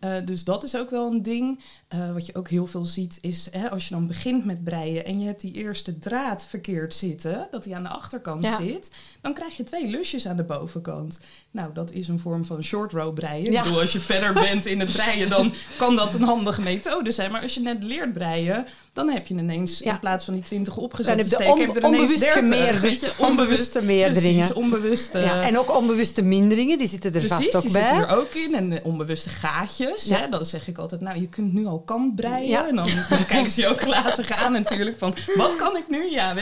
[0.04, 1.61] Uh, dus dat is ook wel een ding.
[1.94, 5.04] Uh, wat je ook heel veel ziet is hè, als je dan begint met breien
[5.04, 9.34] en je hebt die eerste draad verkeerd zitten, dat die aan de achterkant zit, dan
[9.34, 11.20] krijg je twee lusjes aan de bovenkant.
[11.50, 13.52] Nou, dat is een vorm van short row breien.
[13.52, 13.58] Ja.
[13.58, 17.11] Ik bedoel, als je verder bent in het breien, dan kan dat een handige methode
[17.11, 17.30] zijn.
[17.30, 20.76] Maar als je net leert breien, dan heb je ineens in plaats van die 20
[20.76, 23.18] opgezet dan heb je de onbewuste meerderingen.
[23.18, 24.54] Onbewuste meerderingen.
[24.54, 25.18] onbewuste.
[25.18, 27.82] Ja, en ook onbewuste minderingen, die zitten er vast ook die bij.
[27.82, 28.54] zitten er ook in.
[28.54, 29.88] En de onbewuste gaatjes.
[29.96, 32.68] Hè, dan zeg ik altijd, nou, je kunt nu al kant breien.
[32.68, 36.11] En dan, dan kijken ze je ook glazig aan natuurlijk van, wat kan ik nu?
[36.11, 36.35] Ja,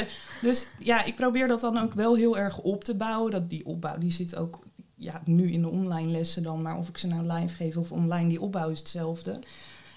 [0.42, 3.30] dus ja, ik probeer dat dan ook wel heel erg op te bouwen.
[3.30, 4.58] Dat die opbouw, die zit ook
[4.94, 7.92] ja, nu in de online lessen dan, maar of ik ze nou live geef of
[7.92, 9.38] online, die opbouw is hetzelfde.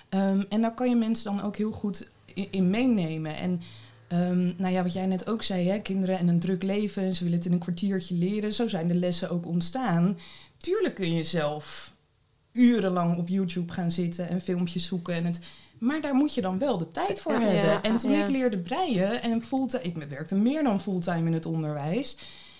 [0.09, 3.35] Um, en daar kan je mensen dan ook heel goed in, meenemen.
[3.35, 3.61] En
[4.09, 7.23] um, nou ja, wat jij net ook zei, hè, kinderen en een druk leven, ze
[7.23, 8.53] willen het in een kwartiertje leren.
[8.53, 10.17] Zo zijn de lessen ook ontstaan.
[10.57, 11.93] Tuurlijk kun je zelf
[12.59, 15.39] urenlang op YouTube gaan zitten en filmpjes zoeken en het
[15.79, 17.83] maar daar moet je dan wel de tijd voor hebben.
[17.83, 22.17] en toen ik leerde breien en fulltime, ik werkte meer dan fulltime in het onderwijs.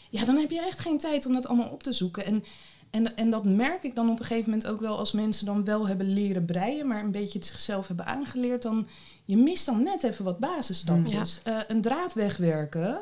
[0.10, 2.26] Ja, dan heb je echt geen tijd om dat allemaal op te zoeken.
[2.26, 2.44] En,
[2.90, 5.66] en, en dat merk ik dan op een gegeven moment ook wel als mensen dan
[5.66, 8.62] wel hebben leren breien, maar een beetje het zichzelf hebben aangeleerd.
[8.62, 8.88] Dan
[9.26, 11.40] je mist dan net even wat basisstapjes.
[11.48, 13.00] Uh, een draad wegwerken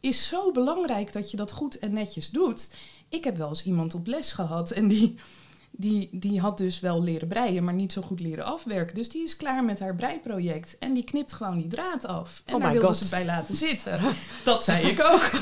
[0.00, 2.74] is zo belangrijk dat je dat goed en netjes doet.
[3.08, 5.14] Ik heb wel eens iemand op les gehad en die
[5.76, 8.94] die, die had dus wel leren breien, maar niet zo goed leren afwerken.
[8.94, 10.76] Dus die is klaar met haar breiproject.
[10.78, 12.42] En die knipt gewoon die draad af.
[12.44, 12.96] En oh daar wilde God.
[12.96, 14.00] ze bij laten zitten.
[14.44, 15.30] Dat zei ik ook.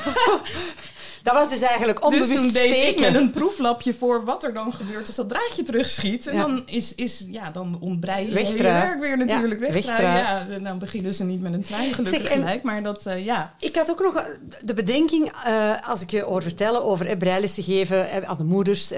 [1.23, 4.53] Dat was dus eigenlijk onbewust Dus toen deed ik met een proeflapje voor wat er
[4.53, 6.27] dan gebeurt als dat draadje terugschiet.
[6.27, 9.87] En dan, is, is, ja, dan ontbreien je werk weer natuurlijk ja, weg.
[9.99, 12.63] Ja, dan beginnen ze niet met een trein gelukkig gelijk.
[12.63, 13.55] Maar dat, uh, ja.
[13.59, 14.27] Ik had ook nog
[14.61, 18.93] de bedenking, uh, als ik je hoor vertellen over eh, breilessen geven aan de moeders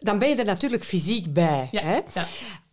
[0.00, 1.68] dan ben je er natuurlijk fysiek bij.
[1.72, 2.00] hè?
[2.12, 2.26] Ja.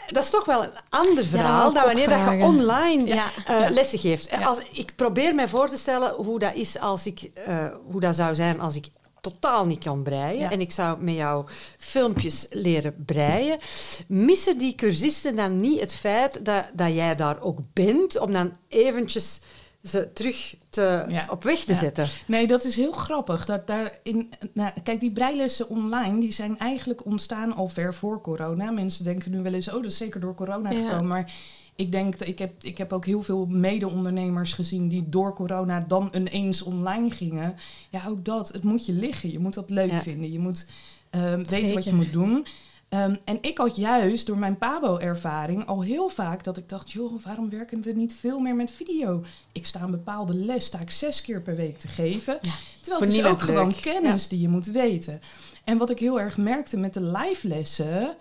[0.07, 3.25] Dat is toch wel een ander verhaal dan wanneer dat je online ja.
[3.49, 4.31] Uh, lessen geeft.
[4.45, 8.15] Als, ik probeer mij voor te stellen hoe dat, is als ik, uh, hoe dat
[8.15, 8.87] zou zijn als ik
[9.21, 11.45] totaal niet kan breien en ik zou met jou
[11.77, 13.59] filmpjes leren breien.
[14.07, 18.55] Missen die cursisten dan niet het feit dat, dat jij daar ook bent om dan
[18.67, 19.39] eventjes
[19.87, 22.07] ze terug te, op weg te zetten.
[22.25, 23.45] Nee, dat is heel grappig.
[23.45, 28.21] Dat daar in, nou, kijk, die breilessen online die zijn eigenlijk ontstaan al ver voor
[28.21, 28.71] corona.
[28.71, 31.07] Mensen denken nu wel eens, oh, dat is zeker door corona gekomen.
[31.07, 31.33] Maar
[31.75, 35.85] ik denk dat ik heb, ik heb ook heel veel mede-ondernemers gezien die door corona
[35.87, 37.55] dan ineens online gingen.
[37.89, 38.47] Ja, ook dat.
[38.47, 39.31] Het moet je liggen.
[39.31, 40.31] Je moet dat leuk vinden.
[40.31, 40.67] Je moet
[41.15, 42.45] uh, weten wat je moet doen.
[42.89, 47.23] Ehm, en ik had juist door mijn Pabo-ervaring al heel vaak dat ik dacht: joh,
[47.23, 49.23] waarom werken we niet veel meer met video?
[49.51, 52.39] Ik sta een bepaalde les, sta ik zes keer per week te geven.
[52.81, 55.21] terwijl het is ook gewoon kennis die je moet weten.
[55.63, 58.15] En wat ik heel erg merkte met de live lessen,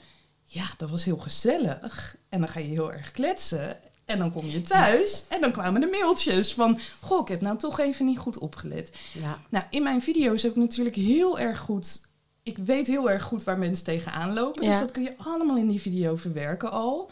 [0.44, 2.16] ja, dat was heel gezellig.
[2.29, 3.76] En dan ga je heel erg kletsen.
[4.05, 6.79] En dan kom je thuis en dan kwamen de mailtjes van...
[7.00, 8.96] Goh, ik heb nou toch even niet goed opgelet.
[9.12, 9.40] Ja.
[9.48, 12.06] Nou, in mijn video's heb ik natuurlijk heel erg goed
[12.47, 14.65] ik weet heel erg goed waar mensen tegenaan lopen.
[14.65, 17.11] Dus dat kun je allemaal in die video verwerken al.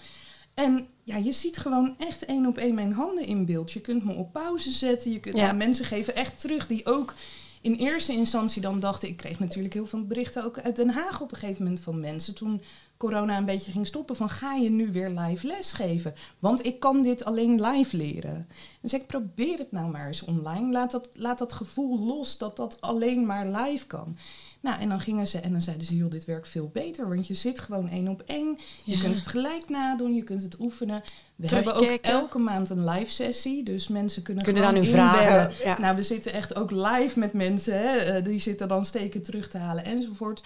[0.55, 3.73] En ja, je ziet gewoon echt één op één mijn handen in beeld.
[3.73, 5.13] Je kunt me op pauze zetten.
[5.13, 5.53] Je kunt, ja.
[5.53, 7.15] mensen geven echt terug die ook
[7.61, 9.09] in eerste instantie dan dachten...
[9.09, 12.01] Ik kreeg natuurlijk heel veel berichten ook uit Den Haag op een gegeven moment van
[12.01, 12.35] mensen...
[12.35, 12.63] toen
[12.97, 16.15] corona een beetje ging stoppen van ga je nu weer live lesgeven?
[16.39, 18.49] Want ik kan dit alleen live leren.
[18.81, 20.73] Dus ik probeer het nou maar eens online.
[20.73, 24.17] Laat dat, laat dat gevoel los dat dat alleen maar live kan.
[24.65, 27.27] Nou, en dan gingen ze en dan zeiden ze, joh, dit werkt veel beter, want
[27.27, 28.59] je zit gewoon één op één.
[28.85, 31.03] Je kunt het gelijk nadoen, je kunt het oefenen.
[31.37, 35.53] We hebben ook elke maand een live sessie, dus mensen kunnen, kunnen dan nu vragen.
[35.65, 35.79] Ja.
[35.79, 39.49] Nou, we zitten echt ook live met mensen, hè, eh, die zitten dan steken terug
[39.49, 40.43] te halen enzovoort.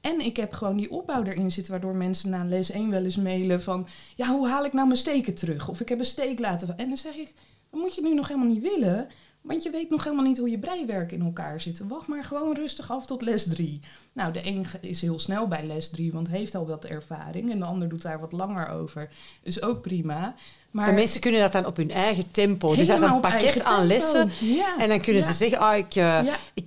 [0.00, 3.16] En ik heb gewoon die opbouw erin zitten, waardoor mensen na les 1 wel eens
[3.16, 5.68] mailen van, ja, hoe haal ik nou mijn steken terug?
[5.68, 6.78] Of ik heb een steek laten.
[6.78, 7.34] En dan zeg ik,
[7.70, 9.08] dat moet je nu nog helemaal niet willen.
[9.40, 11.82] Want je weet nog helemaal niet hoe je breiwerk in elkaar zit.
[11.88, 13.80] Wacht maar gewoon rustig af tot les 3.
[14.12, 17.50] Nou, de een is heel snel bij les 3, want heeft al wat ervaring.
[17.50, 19.08] En de ander doet daar wat langer over.
[19.42, 20.34] Is ook prima.
[20.70, 22.74] Maar de mensen kunnen dat dan op hun eigen tempo.
[22.74, 24.30] Dus dat is een pakket aan lessen.
[24.78, 26.20] En dan kunnen ze zeggen, ah, ik, uh,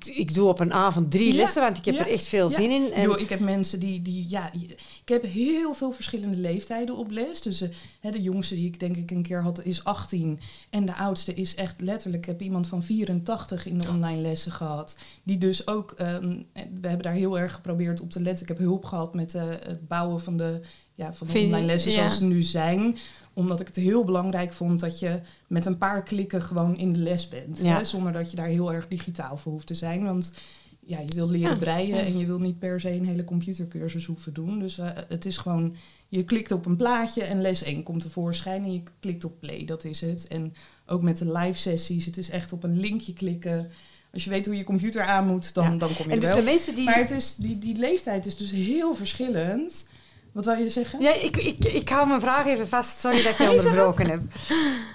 [0.08, 2.72] ik, ik doe op een avond drie lessen, want ik heb er echt veel zin
[2.72, 2.94] in.
[2.94, 3.20] En...
[3.20, 4.52] ik heb mensen die, die, ja,
[5.04, 7.42] ik heb heel veel verschillende leeftijden op les.
[7.42, 7.70] Dus uh,
[8.02, 10.40] de jongste die ik denk ik een keer had is 18.
[10.70, 14.52] En de oudste is echt letterlijk, ik heb iemand van 84 in de online lessen
[14.52, 14.98] gehad.
[15.24, 18.42] Die dus ook, um, we hebben daar heel erg geprobeerd op te letten.
[18.42, 20.62] Ik heb hulp gehad met uh, het bouwen van de
[21.02, 22.98] ja, van de online lessen zoals ze nu zijn
[23.34, 27.00] omdat ik het heel belangrijk vond dat je met een paar klikken gewoon in de
[27.00, 27.62] les bent.
[27.62, 27.84] Hè?
[27.84, 30.04] Zonder dat je daar heel erg digitaal voor hoeft te zijn.
[30.04, 30.34] Want
[30.80, 34.34] ja, je wil leren breien en je wil niet per se een hele computercursus hoeven
[34.34, 34.60] doen.
[34.60, 35.76] Dus uh, het is gewoon,
[36.08, 39.66] je klikt op een plaatje en les 1 komt tevoorschijn en je klikt op play,
[39.66, 40.28] dat is het.
[40.28, 40.54] En
[40.86, 43.72] ook met de live sessies, het is echt op een linkje klikken.
[44.14, 46.38] Als je weet hoe je computer aan moet, dan, dan kom je en dus wel.
[46.38, 46.86] De meeste die...
[46.86, 49.88] Maar het is, die, die leeftijd is dus heel verschillend.
[50.32, 51.02] Wat wil je zeggen?
[51.02, 53.00] Ja, ik, ik, ik hou mijn vraag even vast.
[53.00, 54.22] Sorry dat ik je onderbroken heb.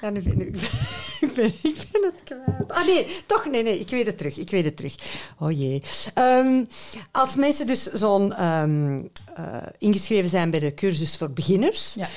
[0.01, 0.45] Ja, nu, nu,
[1.27, 2.73] ik, ben, ik ben het kwijt.
[2.73, 3.51] Ah nee, toch?
[3.51, 4.39] Nee, nee, ik weet het terug.
[4.39, 4.95] Ik weet het terug.
[5.39, 5.83] Oh jee.
[6.15, 6.65] Ehm,
[7.13, 9.03] als mensen dus zo'n ehm, uh,
[9.79, 12.09] ingeschreven zijn bij de cursus voor beginners, ja.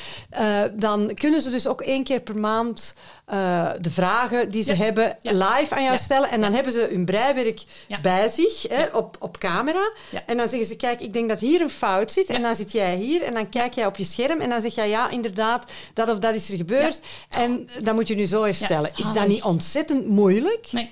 [0.65, 2.95] uh, dan kunnen ze dus ook één keer per maand
[3.33, 6.29] uh, de vragen die ze hebben live aan jou stellen.
[6.29, 7.63] En dan hebben ze hun breiwerk
[8.01, 9.91] bij zich hè, op, op camera.
[10.25, 12.29] En dan zeggen ze, kijk, ik denk dat hier een fout zit.
[12.29, 14.75] En dan zit jij hier en dan kijk jij op je scherm en dan zeg
[14.75, 16.99] jij, ja, inderdaad, dat of dat is er gebeurd.
[17.29, 18.91] En dan moet je nu zo herstellen.
[18.95, 20.67] is dat niet ontzettend moeilijk?
[20.71, 20.89] Nee.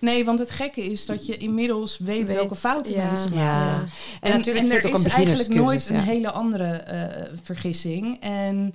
[0.00, 3.40] Nee, want het gekke is dat je inmiddels weet, welke fouten mensen maken.
[3.40, 3.86] Ja.
[4.20, 8.20] En, natuurlijk en er ook een is eigenlijk nooit een hele andere uh, vergissing.
[8.20, 8.74] En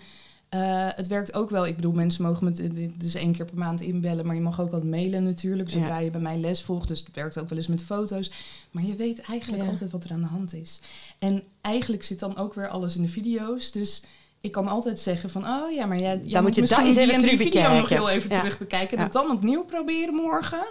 [0.54, 1.66] uh, het werkt ook wel.
[1.66, 4.72] Ik bedoel, mensen mogen me dus één keer per maand inbellen, maar je mag ook
[4.72, 6.88] wat mailen natuurlijk, zodra je bij mij les volgt.
[6.88, 8.32] Dus het werkt ook wel eens met foto's.
[8.72, 10.80] Maar je weet eigenlijk altijd wat er aan de hand is.
[11.20, 13.72] En eigenlijk zit dan ook weer alles in de video's.
[13.72, 14.04] Dus
[14.42, 17.18] ik kan altijd zeggen van, oh ja, maar jij, dan moet je dat eens even
[17.18, 18.98] terug video nog heel even terug bekijken.
[18.98, 20.66] En het dan opnieuw proberen morgen.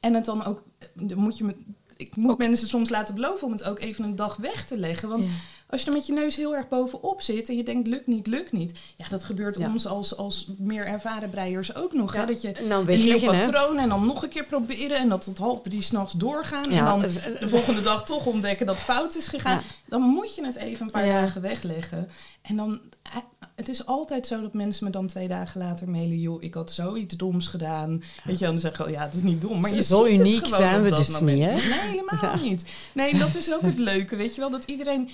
[0.00, 0.62] En het dan ook,
[0.94, 1.54] dan moet je me
[1.98, 5.08] ik moet mensen soms laten beloven om het ook even een dag weg te leggen.
[5.08, 5.28] Want
[5.66, 8.26] als je er met je neus heel erg bovenop zit en je denkt lukt niet,
[8.26, 8.78] lukt niet.
[8.96, 12.14] Ja, dat gebeurt ons als, als meer ervaren breiers ook nog.
[12.14, 12.26] Hè?
[12.26, 15.24] Dat je en dan een nieuw patroon en dan nog een keer proberen en dat
[15.24, 16.70] tot half drie s'nachts doorgaan.
[16.70, 19.62] en dan de volgende dag toch ontdekken dat fout is gegaan.
[19.86, 22.08] Dan moet je het even een paar dagen wegleggen.
[22.42, 23.16] En dan, eh,
[23.58, 26.20] het is altijd zo dat mensen me dan twee dagen later mailen...
[26.20, 28.02] joh, ik had zoiets doms gedaan.
[28.24, 29.60] Weet je, en dan zeggen oh, ja, het is niet dom.
[29.60, 31.54] Maar je zo uniek zijn we dus niet, hè?
[31.54, 32.70] Nee, helemaal niet.
[32.94, 34.50] Nee, dat is ook het leuke, weet je wel.
[34.50, 35.10] Dat iedereen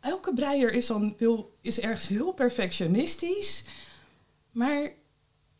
[0.00, 3.64] elke breier is dan wil, is ergens heel perfectionistisch.
[4.50, 4.92] Maar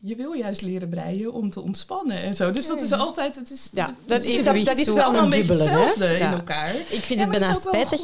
[0.07, 2.51] je wil juist leren breien om te ontspannen en zo.
[2.51, 3.35] Dus dat is altijd.
[3.35, 6.15] Het is, ja, dat, is, dat, dat is wel een dubbele hè?
[6.15, 6.75] in elkaar.
[6.89, 8.01] Ik vind het bijna spijtig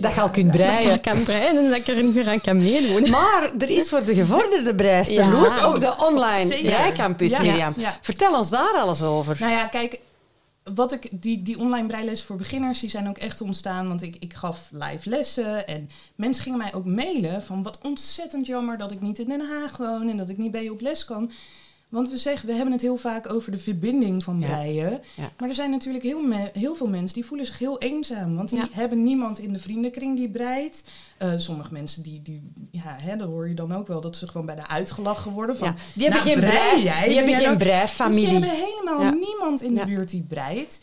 [0.00, 0.88] dat je al kunt breien.
[0.88, 3.10] Dat kan breien en dat ik er weer aan kan meedoen.
[3.20, 5.64] Maar er is voor de gevorderde breister ja.
[5.64, 7.74] ook de online breicampus, Mirjam.
[8.00, 9.36] Vertel ons daar alles over.
[9.40, 10.00] Nou ja, kijk,
[10.74, 13.88] wat ik, die, die online breilessen voor beginners, die zijn ook echt ontstaan.
[13.88, 18.46] Want ik, ik gaf live lessen en mensen gingen mij ook mailen van wat ontzettend
[18.46, 20.80] jammer dat ik niet in Den Haag woon en dat ik niet bij je op
[20.80, 21.30] les kan.
[21.90, 25.00] Want we zeggen, we hebben het heel vaak over de verbinding van breien.
[25.38, 26.20] Maar er zijn natuurlijk heel,
[26.52, 28.36] heel veel mensen die voelen zich heel eenzaam.
[28.36, 30.90] Want die hebben niemand in de vriendenkring die breidt.
[31.22, 34.26] Uh, sommige mensen die, die ja, hè, dan hoor je dan ook wel dat ze
[34.26, 35.56] gewoon bijna uitgelachen worden.
[35.56, 38.20] Van, die hebben nou, geen brei, jij, die hebben geen breifamilie.
[38.20, 40.78] Dus die hebben helemaal niemand in de buurt die breidt.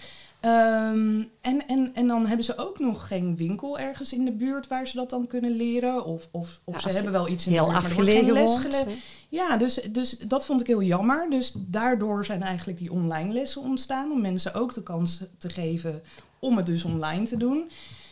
[0.47, 4.67] Ehm, en, en, en dan hebben ze ook nog geen winkel ergens in de buurt
[4.67, 6.05] waar ze dat dan kunnen leren.
[6.05, 8.85] Of, of, of ze hebben wel iets in heel de buurt, afgelegen les
[9.29, 11.29] Ja, dus, dus dat vond ik heel jammer.
[11.29, 14.11] Dus daardoor zijn eigenlijk die online lessen ontstaan.
[14.11, 16.01] Om mensen ook de kans te geven
[16.39, 17.69] om het dus online te doen.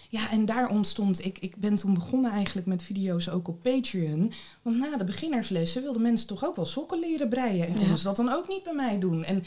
[0.10, 4.32] Ja, en daar ontstond, ik, ik ben toen begonnen eigenlijk met video's ook op Patreon.
[4.62, 7.68] Want na de beginnerslessen wilden mensen toch ook wel sokken leren breien.
[7.68, 9.24] En konden ze dat dan ook niet bij mij doen.
[9.24, 9.44] En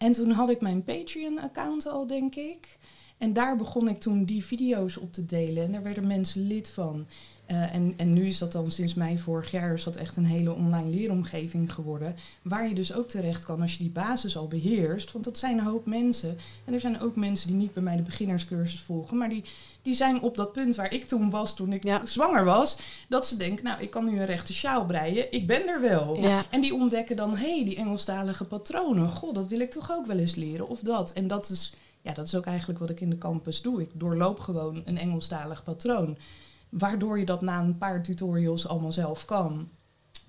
[0.00, 2.78] en toen had ik mijn Patreon-account al, denk ik.
[3.18, 5.64] En daar begon ik toen die video's op te delen.
[5.64, 7.06] En daar werden mensen lid van.
[7.50, 10.24] Uh, en, en nu is dat dan sinds mei vorig jaar is dat echt een
[10.24, 12.16] hele online leeromgeving geworden.
[12.42, 15.12] Waar je dus ook terecht kan als je die basis al beheerst.
[15.12, 16.38] Want dat zijn een hoop mensen.
[16.64, 19.16] En er zijn ook mensen die niet bij mij de beginnerscursus volgen.
[19.16, 19.44] Maar die,
[19.82, 22.78] die zijn op dat punt waar ik toen was, toen ik zwanger was.
[23.08, 25.32] Dat ze denken, nou ik kan nu een rechte sjaal breien.
[25.32, 26.18] Ik ben er wel.
[26.50, 29.08] En die ontdekken dan, hé, hey, die Engelstalige patronen.
[29.08, 30.68] God, dat wil ik toch ook wel eens leren.
[30.68, 31.12] Of dat.
[31.12, 33.80] En dat is, ja, dat is ook eigenlijk wat ik in de campus doe.
[33.80, 36.16] Ik doorloop gewoon een Engelstalig patroon.
[36.70, 39.68] Waardoor je dat na een paar tutorials allemaal zelf kan.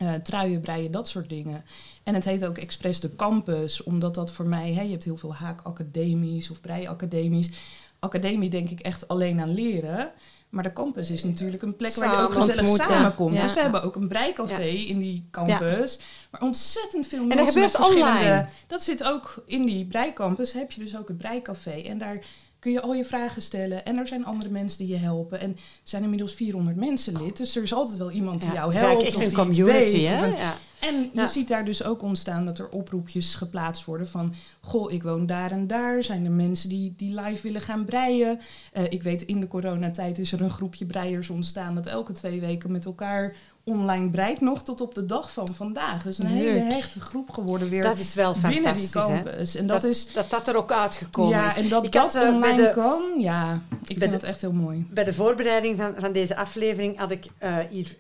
[0.02, 1.66] Uh, truien, breien, dat soort dingen.
[2.04, 5.18] En het heet ook expres de campus, omdat dat voor mij, hè, je hebt heel
[5.18, 7.52] veel haakacademies of breiacademies.
[8.00, 10.12] Academie denk ik echt alleen aan leren.
[10.50, 13.40] Maar de campus is natuurlijk een plek waar je ook gezellig samenkomt.
[13.40, 16.00] Dus we hebben ook een breicafé in die campus.
[16.32, 17.40] Maar ontzettend veel mensen.
[17.40, 18.48] En dat gebeurt online.
[18.68, 20.54] Dat zit ook in die breicampus.
[20.54, 21.72] Heb je dus ook het breicafé.
[21.72, 22.20] En daar
[22.62, 23.86] kun je al je vragen stellen.
[23.86, 25.40] En er zijn andere mensen die je helpen.
[25.40, 27.38] En er zijn inmiddels 400 mensen lid.
[27.38, 29.06] Dus er is altijd wel iemand die jou helpt.
[29.06, 30.26] Het is een community, hè?
[30.26, 30.58] Ja.
[30.80, 34.34] En je ziet daar dus ook ontstaan dat er oproepjes geplaatst worden van...
[34.60, 36.04] Goh, ik woon daar en daar.
[36.04, 38.40] Zijn er mensen die, die live willen gaan breien?
[38.78, 41.76] Uh, ik weet, in de coronatijd is er een groepje breiers ontstaan...
[41.76, 46.04] dat elke twee weken met elkaar online breidt nog tot op de dag van vandaag.
[46.04, 49.56] Dus een hele hechte groep geworden weer dat is wel binnen die campus.
[49.56, 51.56] En dat, is, dat dat er ook uitgekomen ja, is.
[51.56, 54.52] En dat ik dat had, uh, online de, kan, ja, ik vind dat echt heel
[54.52, 54.86] mooi.
[54.90, 57.96] Bij de voorbereiding van, van deze aflevering had ik uh, hier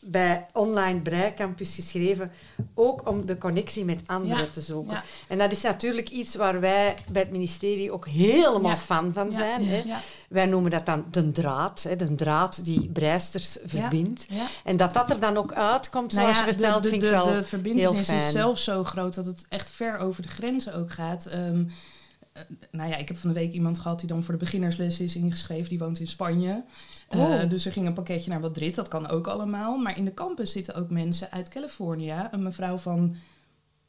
[0.00, 2.30] bij Online Breicampus geschreven,
[2.74, 5.02] ook om de connectie met anderen te zoeken.
[5.28, 9.66] En dat is natuurlijk iets waar wij bij het ministerie ook helemaal fan van zijn.
[9.66, 9.82] Hè.
[10.28, 14.26] Wij noemen dat dan de draad, hè, de draad die breisters verbindt.
[14.64, 17.42] En dat dat er dan ook uitkomt, nou zoals je vertelt, vind ik wel De
[17.42, 21.32] verbindenis is zelfs zo groot dat het echt ver over de grenzen ook gaat.
[21.34, 21.70] Um,
[22.70, 25.16] nou ja, ik heb van de week iemand gehad die dan voor de beginnersles is
[25.16, 25.68] ingeschreven.
[25.68, 26.62] Die woont in Spanje.
[27.16, 27.34] Oh.
[27.34, 29.76] Eh, dus er ging een pakketje naar Madrid, dat kan ook allemaal.
[29.76, 32.28] Maar in de campus zitten ook mensen uit Californië.
[32.30, 33.16] Een mevrouw van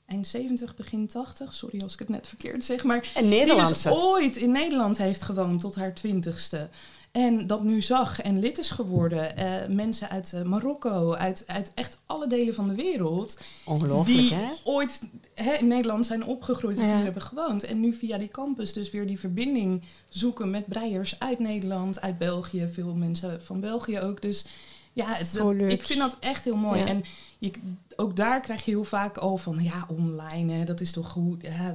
[0.05, 1.53] eind 70, begin 80.
[1.53, 2.83] Sorry als ik het net verkeerd zeg.
[2.83, 3.73] Maar een Nederlandse.
[3.73, 6.69] Die dus ooit in Nederland heeft gewoond tot haar twintigste.
[7.11, 9.39] En dat nu zag en lid is geworden.
[9.39, 13.39] Uh, mensen uit uh, Marokko, uit, uit echt alle delen van de wereld.
[13.65, 14.49] Ongelooflijk, die hè?
[14.63, 15.01] ooit
[15.33, 17.63] hè, in Nederland zijn opgegroeid en hier hebben gewoond.
[17.63, 22.17] En nu via die campus dus weer die verbinding zoeken met breiers uit Nederland, uit
[22.17, 22.69] België.
[22.71, 24.21] Veel mensen van België ook.
[24.21, 24.45] Dus
[24.93, 26.81] ja, het, ik vind dat echt heel mooi.
[26.81, 27.03] En
[27.37, 27.51] je,
[27.95, 31.41] ook daar krijg je heel vaak al van, ja, online, hè, dat is toch goed.
[31.41, 31.73] Ja,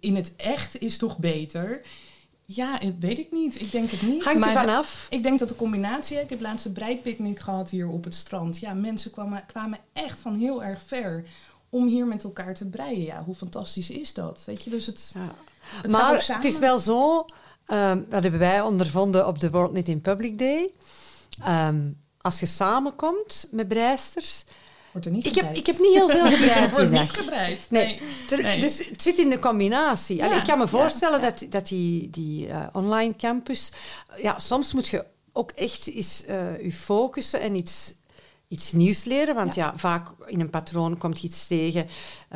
[0.00, 1.80] in het echt is toch beter.
[2.46, 3.60] Ja, weet ik niet.
[3.60, 4.24] Ik denk het niet.
[4.24, 5.06] Hangt er vanaf?
[5.10, 6.20] Ik denk dat de combinatie...
[6.20, 8.58] Ik heb laatst een breipicnic gehad hier op het strand.
[8.58, 11.24] Ja, mensen kwamen, kwamen echt van heel erg ver
[11.68, 13.04] om hier met elkaar te breien.
[13.04, 14.42] Ja, hoe fantastisch is dat?
[14.46, 15.14] Weet je, dus het...
[15.14, 15.34] Ja.
[15.88, 17.26] maar het is wel zo...
[17.66, 20.70] ehm, dat hebben wij ondervonden op de World Knit in Public Day.
[21.42, 21.90] Ehm,
[22.20, 24.44] als je samenkomt met breisters...
[24.94, 27.66] Wordt er niet ik heb, ik heb niet heel veel gebreid die niet gebreid.
[27.68, 28.00] Nee.
[28.42, 28.60] nee.
[28.60, 30.16] Dus het zit in de combinatie.
[30.16, 33.72] ik kan me voorstellen dat, dat die, die uh, online campus...
[34.16, 37.94] Ja, soms moet je ook echt eens uh, je focussen en iets
[38.48, 39.34] iets nieuws leren.
[39.34, 39.72] Want ja.
[39.76, 41.86] vaak in een patroon komt je iets tegen.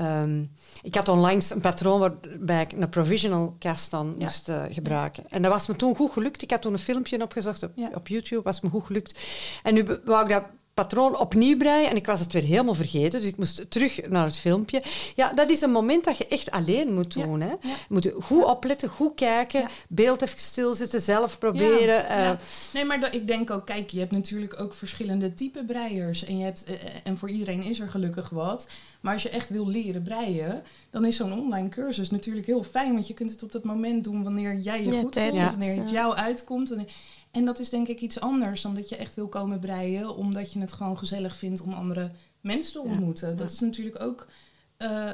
[0.00, 0.50] Um,
[0.82, 5.24] ik had onlangs een patroon waarbij ik een provisional cast dan moest uh, gebruiken.
[5.28, 6.42] En dat was me toen goed gelukt.
[6.42, 9.20] Ik had toen een filmpje opgezocht op, op YouTube, was me goed gelukt.
[9.62, 10.44] En nu wou ik dat
[10.84, 13.20] patroon opnieuw breien en ik was het weer helemaal vergeten.
[13.20, 14.82] Dus ik moest terug naar het filmpje.
[15.14, 17.40] Ja, dat is een moment dat je echt alleen moet doen.
[17.40, 17.50] Hè?
[17.50, 22.04] Je moet goed opletten, goed kijken, beeld even stilzitten, zelf proberen.
[22.10, 22.30] Uh,
[22.74, 26.24] nee, maar ik denk ook, kijk, je hebt natuurlijk ook verschillende type breiers.
[26.24, 26.74] En, je hebt, uh,
[27.04, 28.68] en voor iedereen is er gelukkig wat.
[29.00, 32.92] Maar als je echt wil leren breien, dan is zo'n online cursus natuurlijk heel fijn.
[32.92, 35.90] Want je kunt het op dat moment doen wanneer jij je goed voelt, wanneer het
[35.90, 36.68] jou uitkomt.
[36.68, 36.92] Wanneer,
[37.38, 40.52] en dat is denk ik iets anders dan dat je echt wil komen breien, omdat
[40.52, 42.10] je het gewoon gezellig vindt om andere
[42.40, 43.36] mensen te ontmoeten.
[43.36, 44.28] Dat is natuurlijk ook
[44.78, 45.12] uh,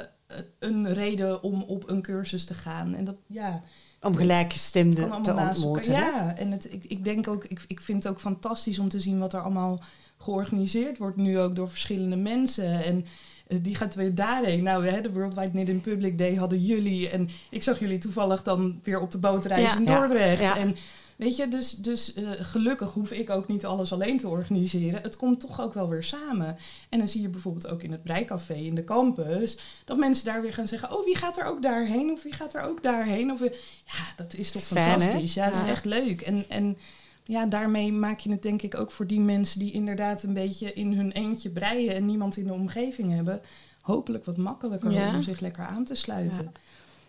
[0.59, 2.95] een reden om op een cursus te gaan.
[2.95, 3.63] En dat, ja,
[4.01, 5.93] om gelijkgestemden te ontmoeten.
[5.93, 9.01] Ja, en het, ik, ik denk ook, ik, ik vind het ook fantastisch om te
[9.01, 9.83] zien wat er allemaal
[10.19, 12.85] georganiseerd wordt, nu ook door verschillende mensen.
[12.85, 13.07] En
[13.49, 14.63] uh, die gaat weer daarheen.
[14.63, 17.09] Nou, hè, de Worldwide Knit Public Day hadden jullie.
[17.09, 20.41] En ik zag jullie toevallig dan weer op de bootreis in Dordrecht.
[20.41, 20.57] Ja.
[20.57, 20.77] En
[21.17, 25.03] Weet je, dus, dus uh, gelukkig hoef ik ook niet alles alleen te organiseren.
[25.03, 26.57] Het komt toch ook wel weer samen.
[26.89, 29.59] En dan zie je bijvoorbeeld ook in het breicafé in de campus...
[29.85, 30.97] dat mensen daar weer gaan zeggen...
[30.97, 32.11] oh, wie gaat er ook daarheen?
[32.11, 33.33] Of wie gaat er ook daarheen?
[33.33, 35.35] Of, ja, dat is toch fantastisch.
[35.35, 36.21] Ja, het is echt leuk.
[36.21, 36.77] En, en
[37.25, 39.59] ja, daarmee maak je het denk ik ook voor die mensen...
[39.59, 41.95] die inderdaad een beetje in hun eentje breien...
[41.95, 43.41] en niemand in de omgeving hebben...
[43.81, 46.43] hopelijk wat makkelijker om zich lekker aan te sluiten.
[46.43, 46.61] Ja,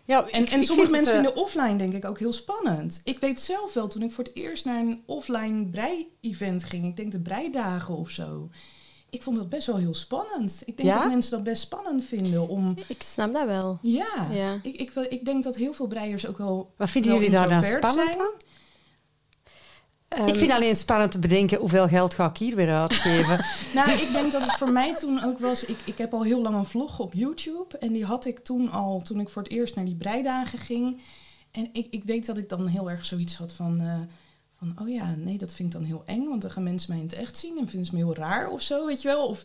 [0.06, 3.00] en, en sommige mensen vinden uh, offline denk ik ook heel spannend.
[3.04, 6.96] Ik weet zelf wel, toen ik voor het eerst naar een offline brei-event ging, ik
[6.96, 8.50] denk de breidagen of zo.
[9.10, 10.62] Ik vond dat best wel heel spannend.
[10.64, 12.74] Ik denk dat mensen dat best spannend vinden om...
[12.88, 13.78] Ik snap dat wel.
[13.82, 14.60] Ja, ja.
[14.62, 17.62] Ik, ik, ik denk dat heel veel breiers ook wel Wat vinden jullie daar dan
[17.62, 18.26] spannend zijn.
[20.08, 23.44] Um, ik vind alleen spannend te bedenken hoeveel geld ga ik hier weer uitgeven.
[23.74, 25.64] nou, ik denk dat het voor mij toen ook was.
[25.64, 27.78] Ik, ik heb al heel lang een vlog op YouTube.
[27.78, 31.00] En die had ik toen al, toen ik voor het eerst naar die breidagen ging.
[31.50, 33.80] En ik, ik weet dat ik dan heel erg zoiets had van.
[33.82, 34.00] Uh,
[34.58, 36.28] van, oh ja, nee, dat vind ik dan heel eng.
[36.28, 38.50] Want dan gaan mensen mij in het echt zien en vinden ze me heel raar
[38.50, 39.26] of zo, weet je wel.
[39.26, 39.44] Of,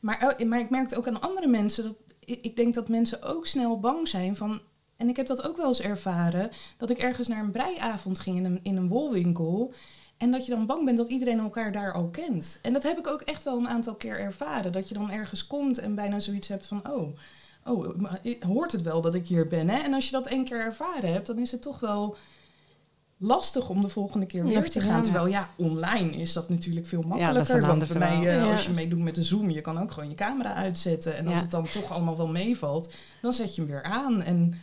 [0.00, 1.96] maar, oh, maar ik merkte ook aan andere mensen dat.
[2.24, 4.60] Ik, ik denk dat mensen ook snel bang zijn van.
[4.96, 6.50] En ik heb dat ook wel eens ervaren.
[6.76, 9.72] Dat ik ergens naar een breiavond ging in een, in een wolwinkel.
[10.16, 12.58] En dat je dan bang bent dat iedereen elkaar daar al kent.
[12.62, 14.72] En dat heb ik ook echt wel een aantal keer ervaren.
[14.72, 17.18] Dat je dan ergens komt en bijna zoiets hebt van: oh,
[17.64, 17.94] oh
[18.40, 19.68] hoort het wel dat ik hier ben?
[19.68, 19.78] Hè?
[19.78, 22.16] En als je dat één keer ervaren hebt, dan is het toch wel
[23.16, 25.02] lastig om de volgende keer weer te gaan.
[25.02, 27.60] Terwijl ja, online is dat natuurlijk veel makkelijker.
[27.60, 30.08] Ja, dan bij mij, uh, als je meedoet met de Zoom, je kan ook gewoon
[30.08, 31.16] je camera uitzetten.
[31.16, 34.22] En als het dan toch allemaal wel meevalt, dan zet je hem weer aan.
[34.22, 34.60] En,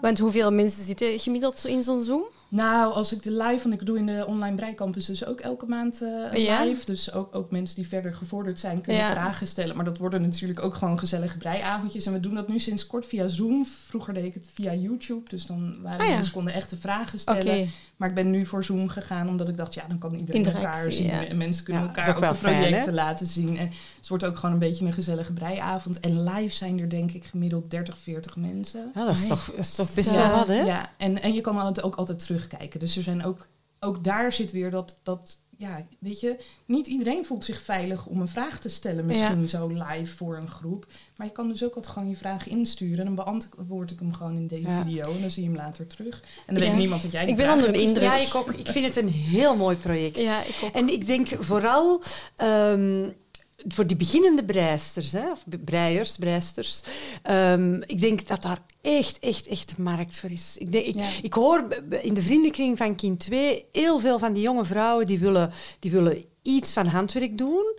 [0.00, 2.24] Want hoeveel mensen zitten gemiddeld in zo'n Zoom?
[2.48, 5.66] Nou, als ik de live, want ik doe in de online breicampus dus ook elke
[5.66, 6.84] maand uh, live.
[6.84, 9.76] Dus ook, ook mensen die verder gevorderd zijn kunnen vragen stellen.
[9.76, 12.06] Maar dat worden natuurlijk ook gewoon gezellige breiavondjes.
[12.06, 13.66] En we doen dat nu sinds kort via Zoom.
[13.66, 15.28] Vroeger deed ik het via YouTube.
[15.28, 17.70] Dus dan waren oh, mensen konden echte vragen stellen.
[17.96, 20.92] Maar ik ben nu voor Zoom gegaan, omdat ik dacht, ja, dan kan iedereen elkaar
[20.92, 21.10] zien.
[21.10, 23.58] En mensen kunnen elkaar ook, de projecten laten zien.
[23.58, 26.00] En het wordt ook gewoon een beetje een gezellige breiavond.
[26.00, 28.90] En live zijn er denk ik gemiddeld 30, 40 mensen.
[28.94, 30.60] Ja, dat is, toch, dat is toch best wel wat, hè?
[30.60, 32.80] Ja, en, en je kan het ook altijd terug terugkijken.
[32.80, 33.48] Dus er zijn ook,
[33.80, 38.20] ook daar zit weer dat, dat, ja, weet je, niet iedereen voelt zich veilig om
[38.20, 40.86] een vraag te stellen, misschien zo live voor een groep.
[41.16, 44.12] Maar je kan dus ook wat gewoon je vraag insturen en dan beantwoord ik hem
[44.12, 46.22] gewoon in deze video en dan zie je hem later terug.
[46.46, 48.02] En dan weet niemand dat jij die Ik ben onder de indruk.
[48.02, 48.52] Ja, ik ook.
[48.52, 50.18] Ik vind het een heel mooi project.
[50.18, 50.74] Ja, ik ook.
[50.74, 52.02] En ik denk vooral.
[52.42, 53.14] Um,
[53.68, 56.82] voor die beginnende breisters, hè, of breiers, breisters,
[57.30, 60.56] um, ik denk dat daar echt, echt, echt markt voor is.
[60.58, 61.66] Ik, denk, ik, ik, hoor
[62.02, 65.90] in de vriendenkring van Kind 2 heel veel van die jonge vrouwen die willen, die
[65.90, 67.78] willen iets van handwerk doen,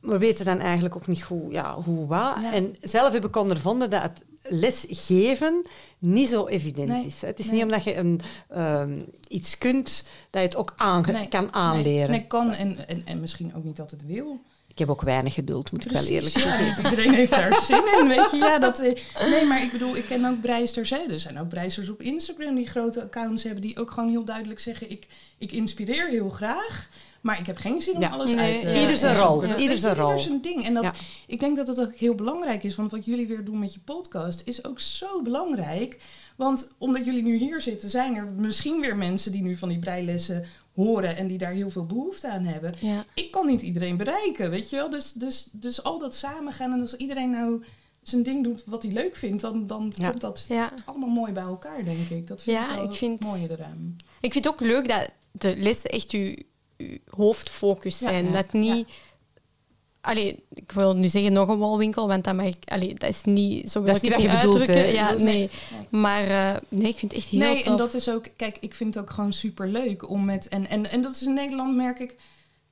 [0.00, 2.36] maar weten dan eigenlijk ook niet hoe, ja, hoe wat.
[2.52, 5.64] En zelf heb ik ondervonden dat het lesgeven
[5.98, 7.20] niet zo evident is.
[7.20, 8.20] Het is niet omdat je een,
[8.56, 12.10] um, iets kunt, dat je het ook aan, kan aanleren.
[12.10, 14.40] Nee, kan en, en, en misschien ook niet altijd wil.
[14.76, 16.84] Ik heb ook weinig geduld, moet ik wel eerlijk zeggen.
[16.84, 18.36] iedereen heeft daar zin in, weet je.
[18.36, 20.90] Ja, dat, eh, nee, maar ik bedoel, ik ken ook breisters.
[20.90, 20.98] Hè.
[21.08, 23.62] Er zijn ook breisters op Instagram die grote accounts hebben...
[23.62, 24.90] die ook gewoon heel duidelijk zeggen...
[24.90, 25.06] ik,
[25.38, 26.88] ik inspireer heel graag...
[27.20, 29.44] Maar ik heb geen zin om alles uit te uh, Ieder zijn rol.
[29.56, 30.08] Ieder zijn rol.
[30.08, 30.64] Ieder zijn ding.
[30.64, 30.90] En dat,
[31.26, 32.74] ik denk dat het ook heel belangrijk is.
[32.74, 36.00] Want wat jullie weer doen met je podcast is ook zo belangrijk.
[36.36, 39.78] Want omdat jullie nu hier zitten, zijn er misschien weer mensen die nu van die
[39.78, 40.46] breilessen
[40.76, 42.74] horen en die daar heel veel behoefte aan hebben.
[43.14, 44.90] Ik kan niet iedereen bereiken, weet je wel.
[44.90, 47.64] Dus, dus, dus al dat samengaan en als iedereen nou
[48.02, 50.48] zijn ding doet wat hij leuk vindt, dan, dan komt dat
[50.84, 52.26] allemaal mooi bij elkaar, denk ik.
[52.26, 53.96] Dat vind ik wel ik vind, het mooie eraan.
[54.20, 56.44] Ik vind het ook leuk dat de lessen echt je,
[57.06, 58.32] hoofdfocus zijn.
[58.32, 58.88] Dat niet...
[60.06, 63.24] Allee, ik wil nu zeggen nog een walwinkel, want dat, mag ik, allee, dat is
[63.24, 65.18] niet zo dat is niet wat je bedoelt, Ja, nee.
[65.18, 65.50] nee.
[65.88, 67.72] Maar uh, nee, ik vind het echt heel nee, tof.
[67.72, 68.26] en dat is ook...
[68.36, 70.48] Kijk, ik vind het ook gewoon super leuk om met...
[70.48, 72.16] En, en, en dat is in Nederland, merk ik...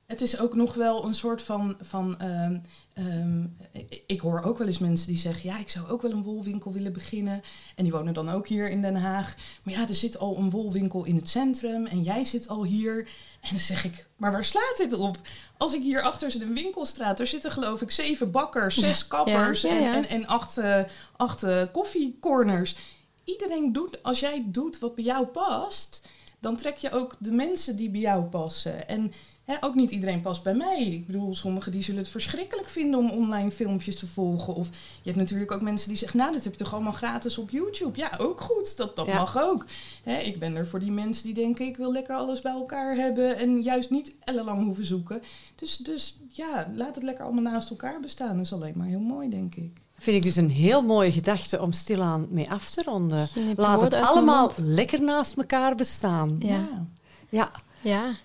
[0.05, 1.75] Het is ook nog wel een soort van...
[1.81, 2.61] van um,
[2.97, 3.57] um,
[4.05, 5.49] ik hoor ook wel eens mensen die zeggen...
[5.49, 7.41] ja, ik zou ook wel een wolwinkel willen beginnen.
[7.75, 9.35] En die wonen dan ook hier in Den Haag.
[9.63, 11.85] Maar ja, er zit al een wolwinkel in het centrum...
[11.85, 13.07] en jij zit al hier.
[13.45, 15.17] En dan zeg ik, maar waar slaat dit op?
[15.57, 17.19] Als ik hier achter zit een winkelstraat...
[17.19, 19.63] er zitten geloof ik zeven bakkers, zes kappers...
[19.63, 20.79] En, en, en, acht, uh,
[21.15, 22.75] acht uh, koffiecorners.
[23.23, 26.01] Iedereen doet, als jij doet wat bij jou past...
[26.39, 28.87] dan trek je ook de mensen die bij jou passen.
[28.87, 29.13] En
[29.61, 30.85] ook niet iedereen past bij mij.
[30.85, 34.55] Ik bedoel, sommigen die zullen het verschrikkelijk vinden om online filmpjes te volgen.
[34.55, 37.37] Of je hebt natuurlijk ook mensen die zeggen, nou, dat heb je toch allemaal gratis
[37.37, 37.97] op YouTube.
[37.97, 38.77] Ja, ook goed.
[38.77, 39.65] Dat, dat mag ook.
[40.03, 43.37] ik ben er voor die mensen die denken, ik wil lekker alles bij elkaar hebben
[43.37, 45.21] en juist niet ellenlang hoeven zoeken.
[45.55, 48.35] Dus, dus ja, laat het lekker allemaal naast elkaar bestaan.
[48.35, 49.71] Dat is alleen maar heel mooi, denk ik.
[49.97, 53.27] Vind ik dus een heel mooie gedachte om stilaan mee af te ronden.
[53.55, 56.35] Laat het allemaal lekker naast elkaar bestaan.
[56.39, 56.47] Ja.
[56.47, 56.85] ja.
[57.29, 57.51] Ja,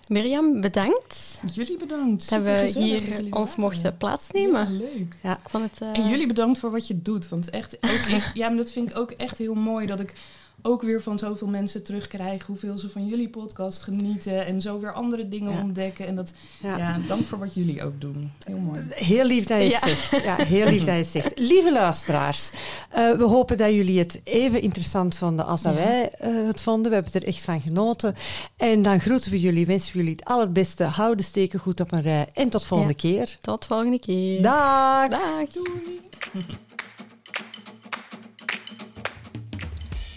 [0.07, 1.39] Mirjam, bedankt.
[1.53, 2.29] Jullie bedankt.
[2.29, 4.73] Dat we hier ons mochten plaatsnemen.
[4.73, 5.15] Ja, leuk.
[5.23, 5.37] Ja.
[5.37, 5.97] Ik vond het, uh...
[5.97, 7.29] En jullie bedankt voor wat je doet.
[7.29, 10.13] Want echt, ook ja, maar dat vind ik ook echt heel mooi dat ik
[10.61, 14.93] ook weer van zoveel mensen terugkrijgen hoeveel ze van jullie podcast genieten en zo weer
[14.93, 16.07] andere dingen ontdekken.
[16.07, 16.99] En dat, ja.
[17.07, 18.31] dank voor wat jullie ook doen.
[18.45, 18.85] Heel mooi.
[18.89, 20.23] Heel lief dat je het zegt.
[20.23, 21.39] Ja, heel lief dat je het zegt.
[21.51, 22.51] Lieve luisteraars,
[22.97, 26.89] uh, we hopen dat jullie het even interessant vonden als dat wij uh, het vonden.
[26.89, 28.15] We hebben er echt van genoten.
[28.57, 30.83] En dan groeten we jullie, wensen we jullie het allerbeste.
[30.83, 33.37] Hou de steken goed op een rij en tot volgende keer.
[33.41, 34.41] Tot volgende keer.
[34.41, 35.07] Dag.
[35.07, 35.49] Dag.
[35.53, 36.01] Doei.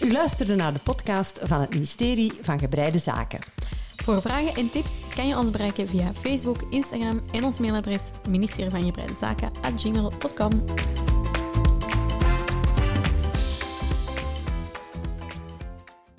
[0.05, 3.39] U luisterde naar de podcast van het ministerie van Gebreide Zaken.
[3.95, 8.71] Voor vragen en tips kan je ons bereiken via Facebook, Instagram en ons mailadres ministerie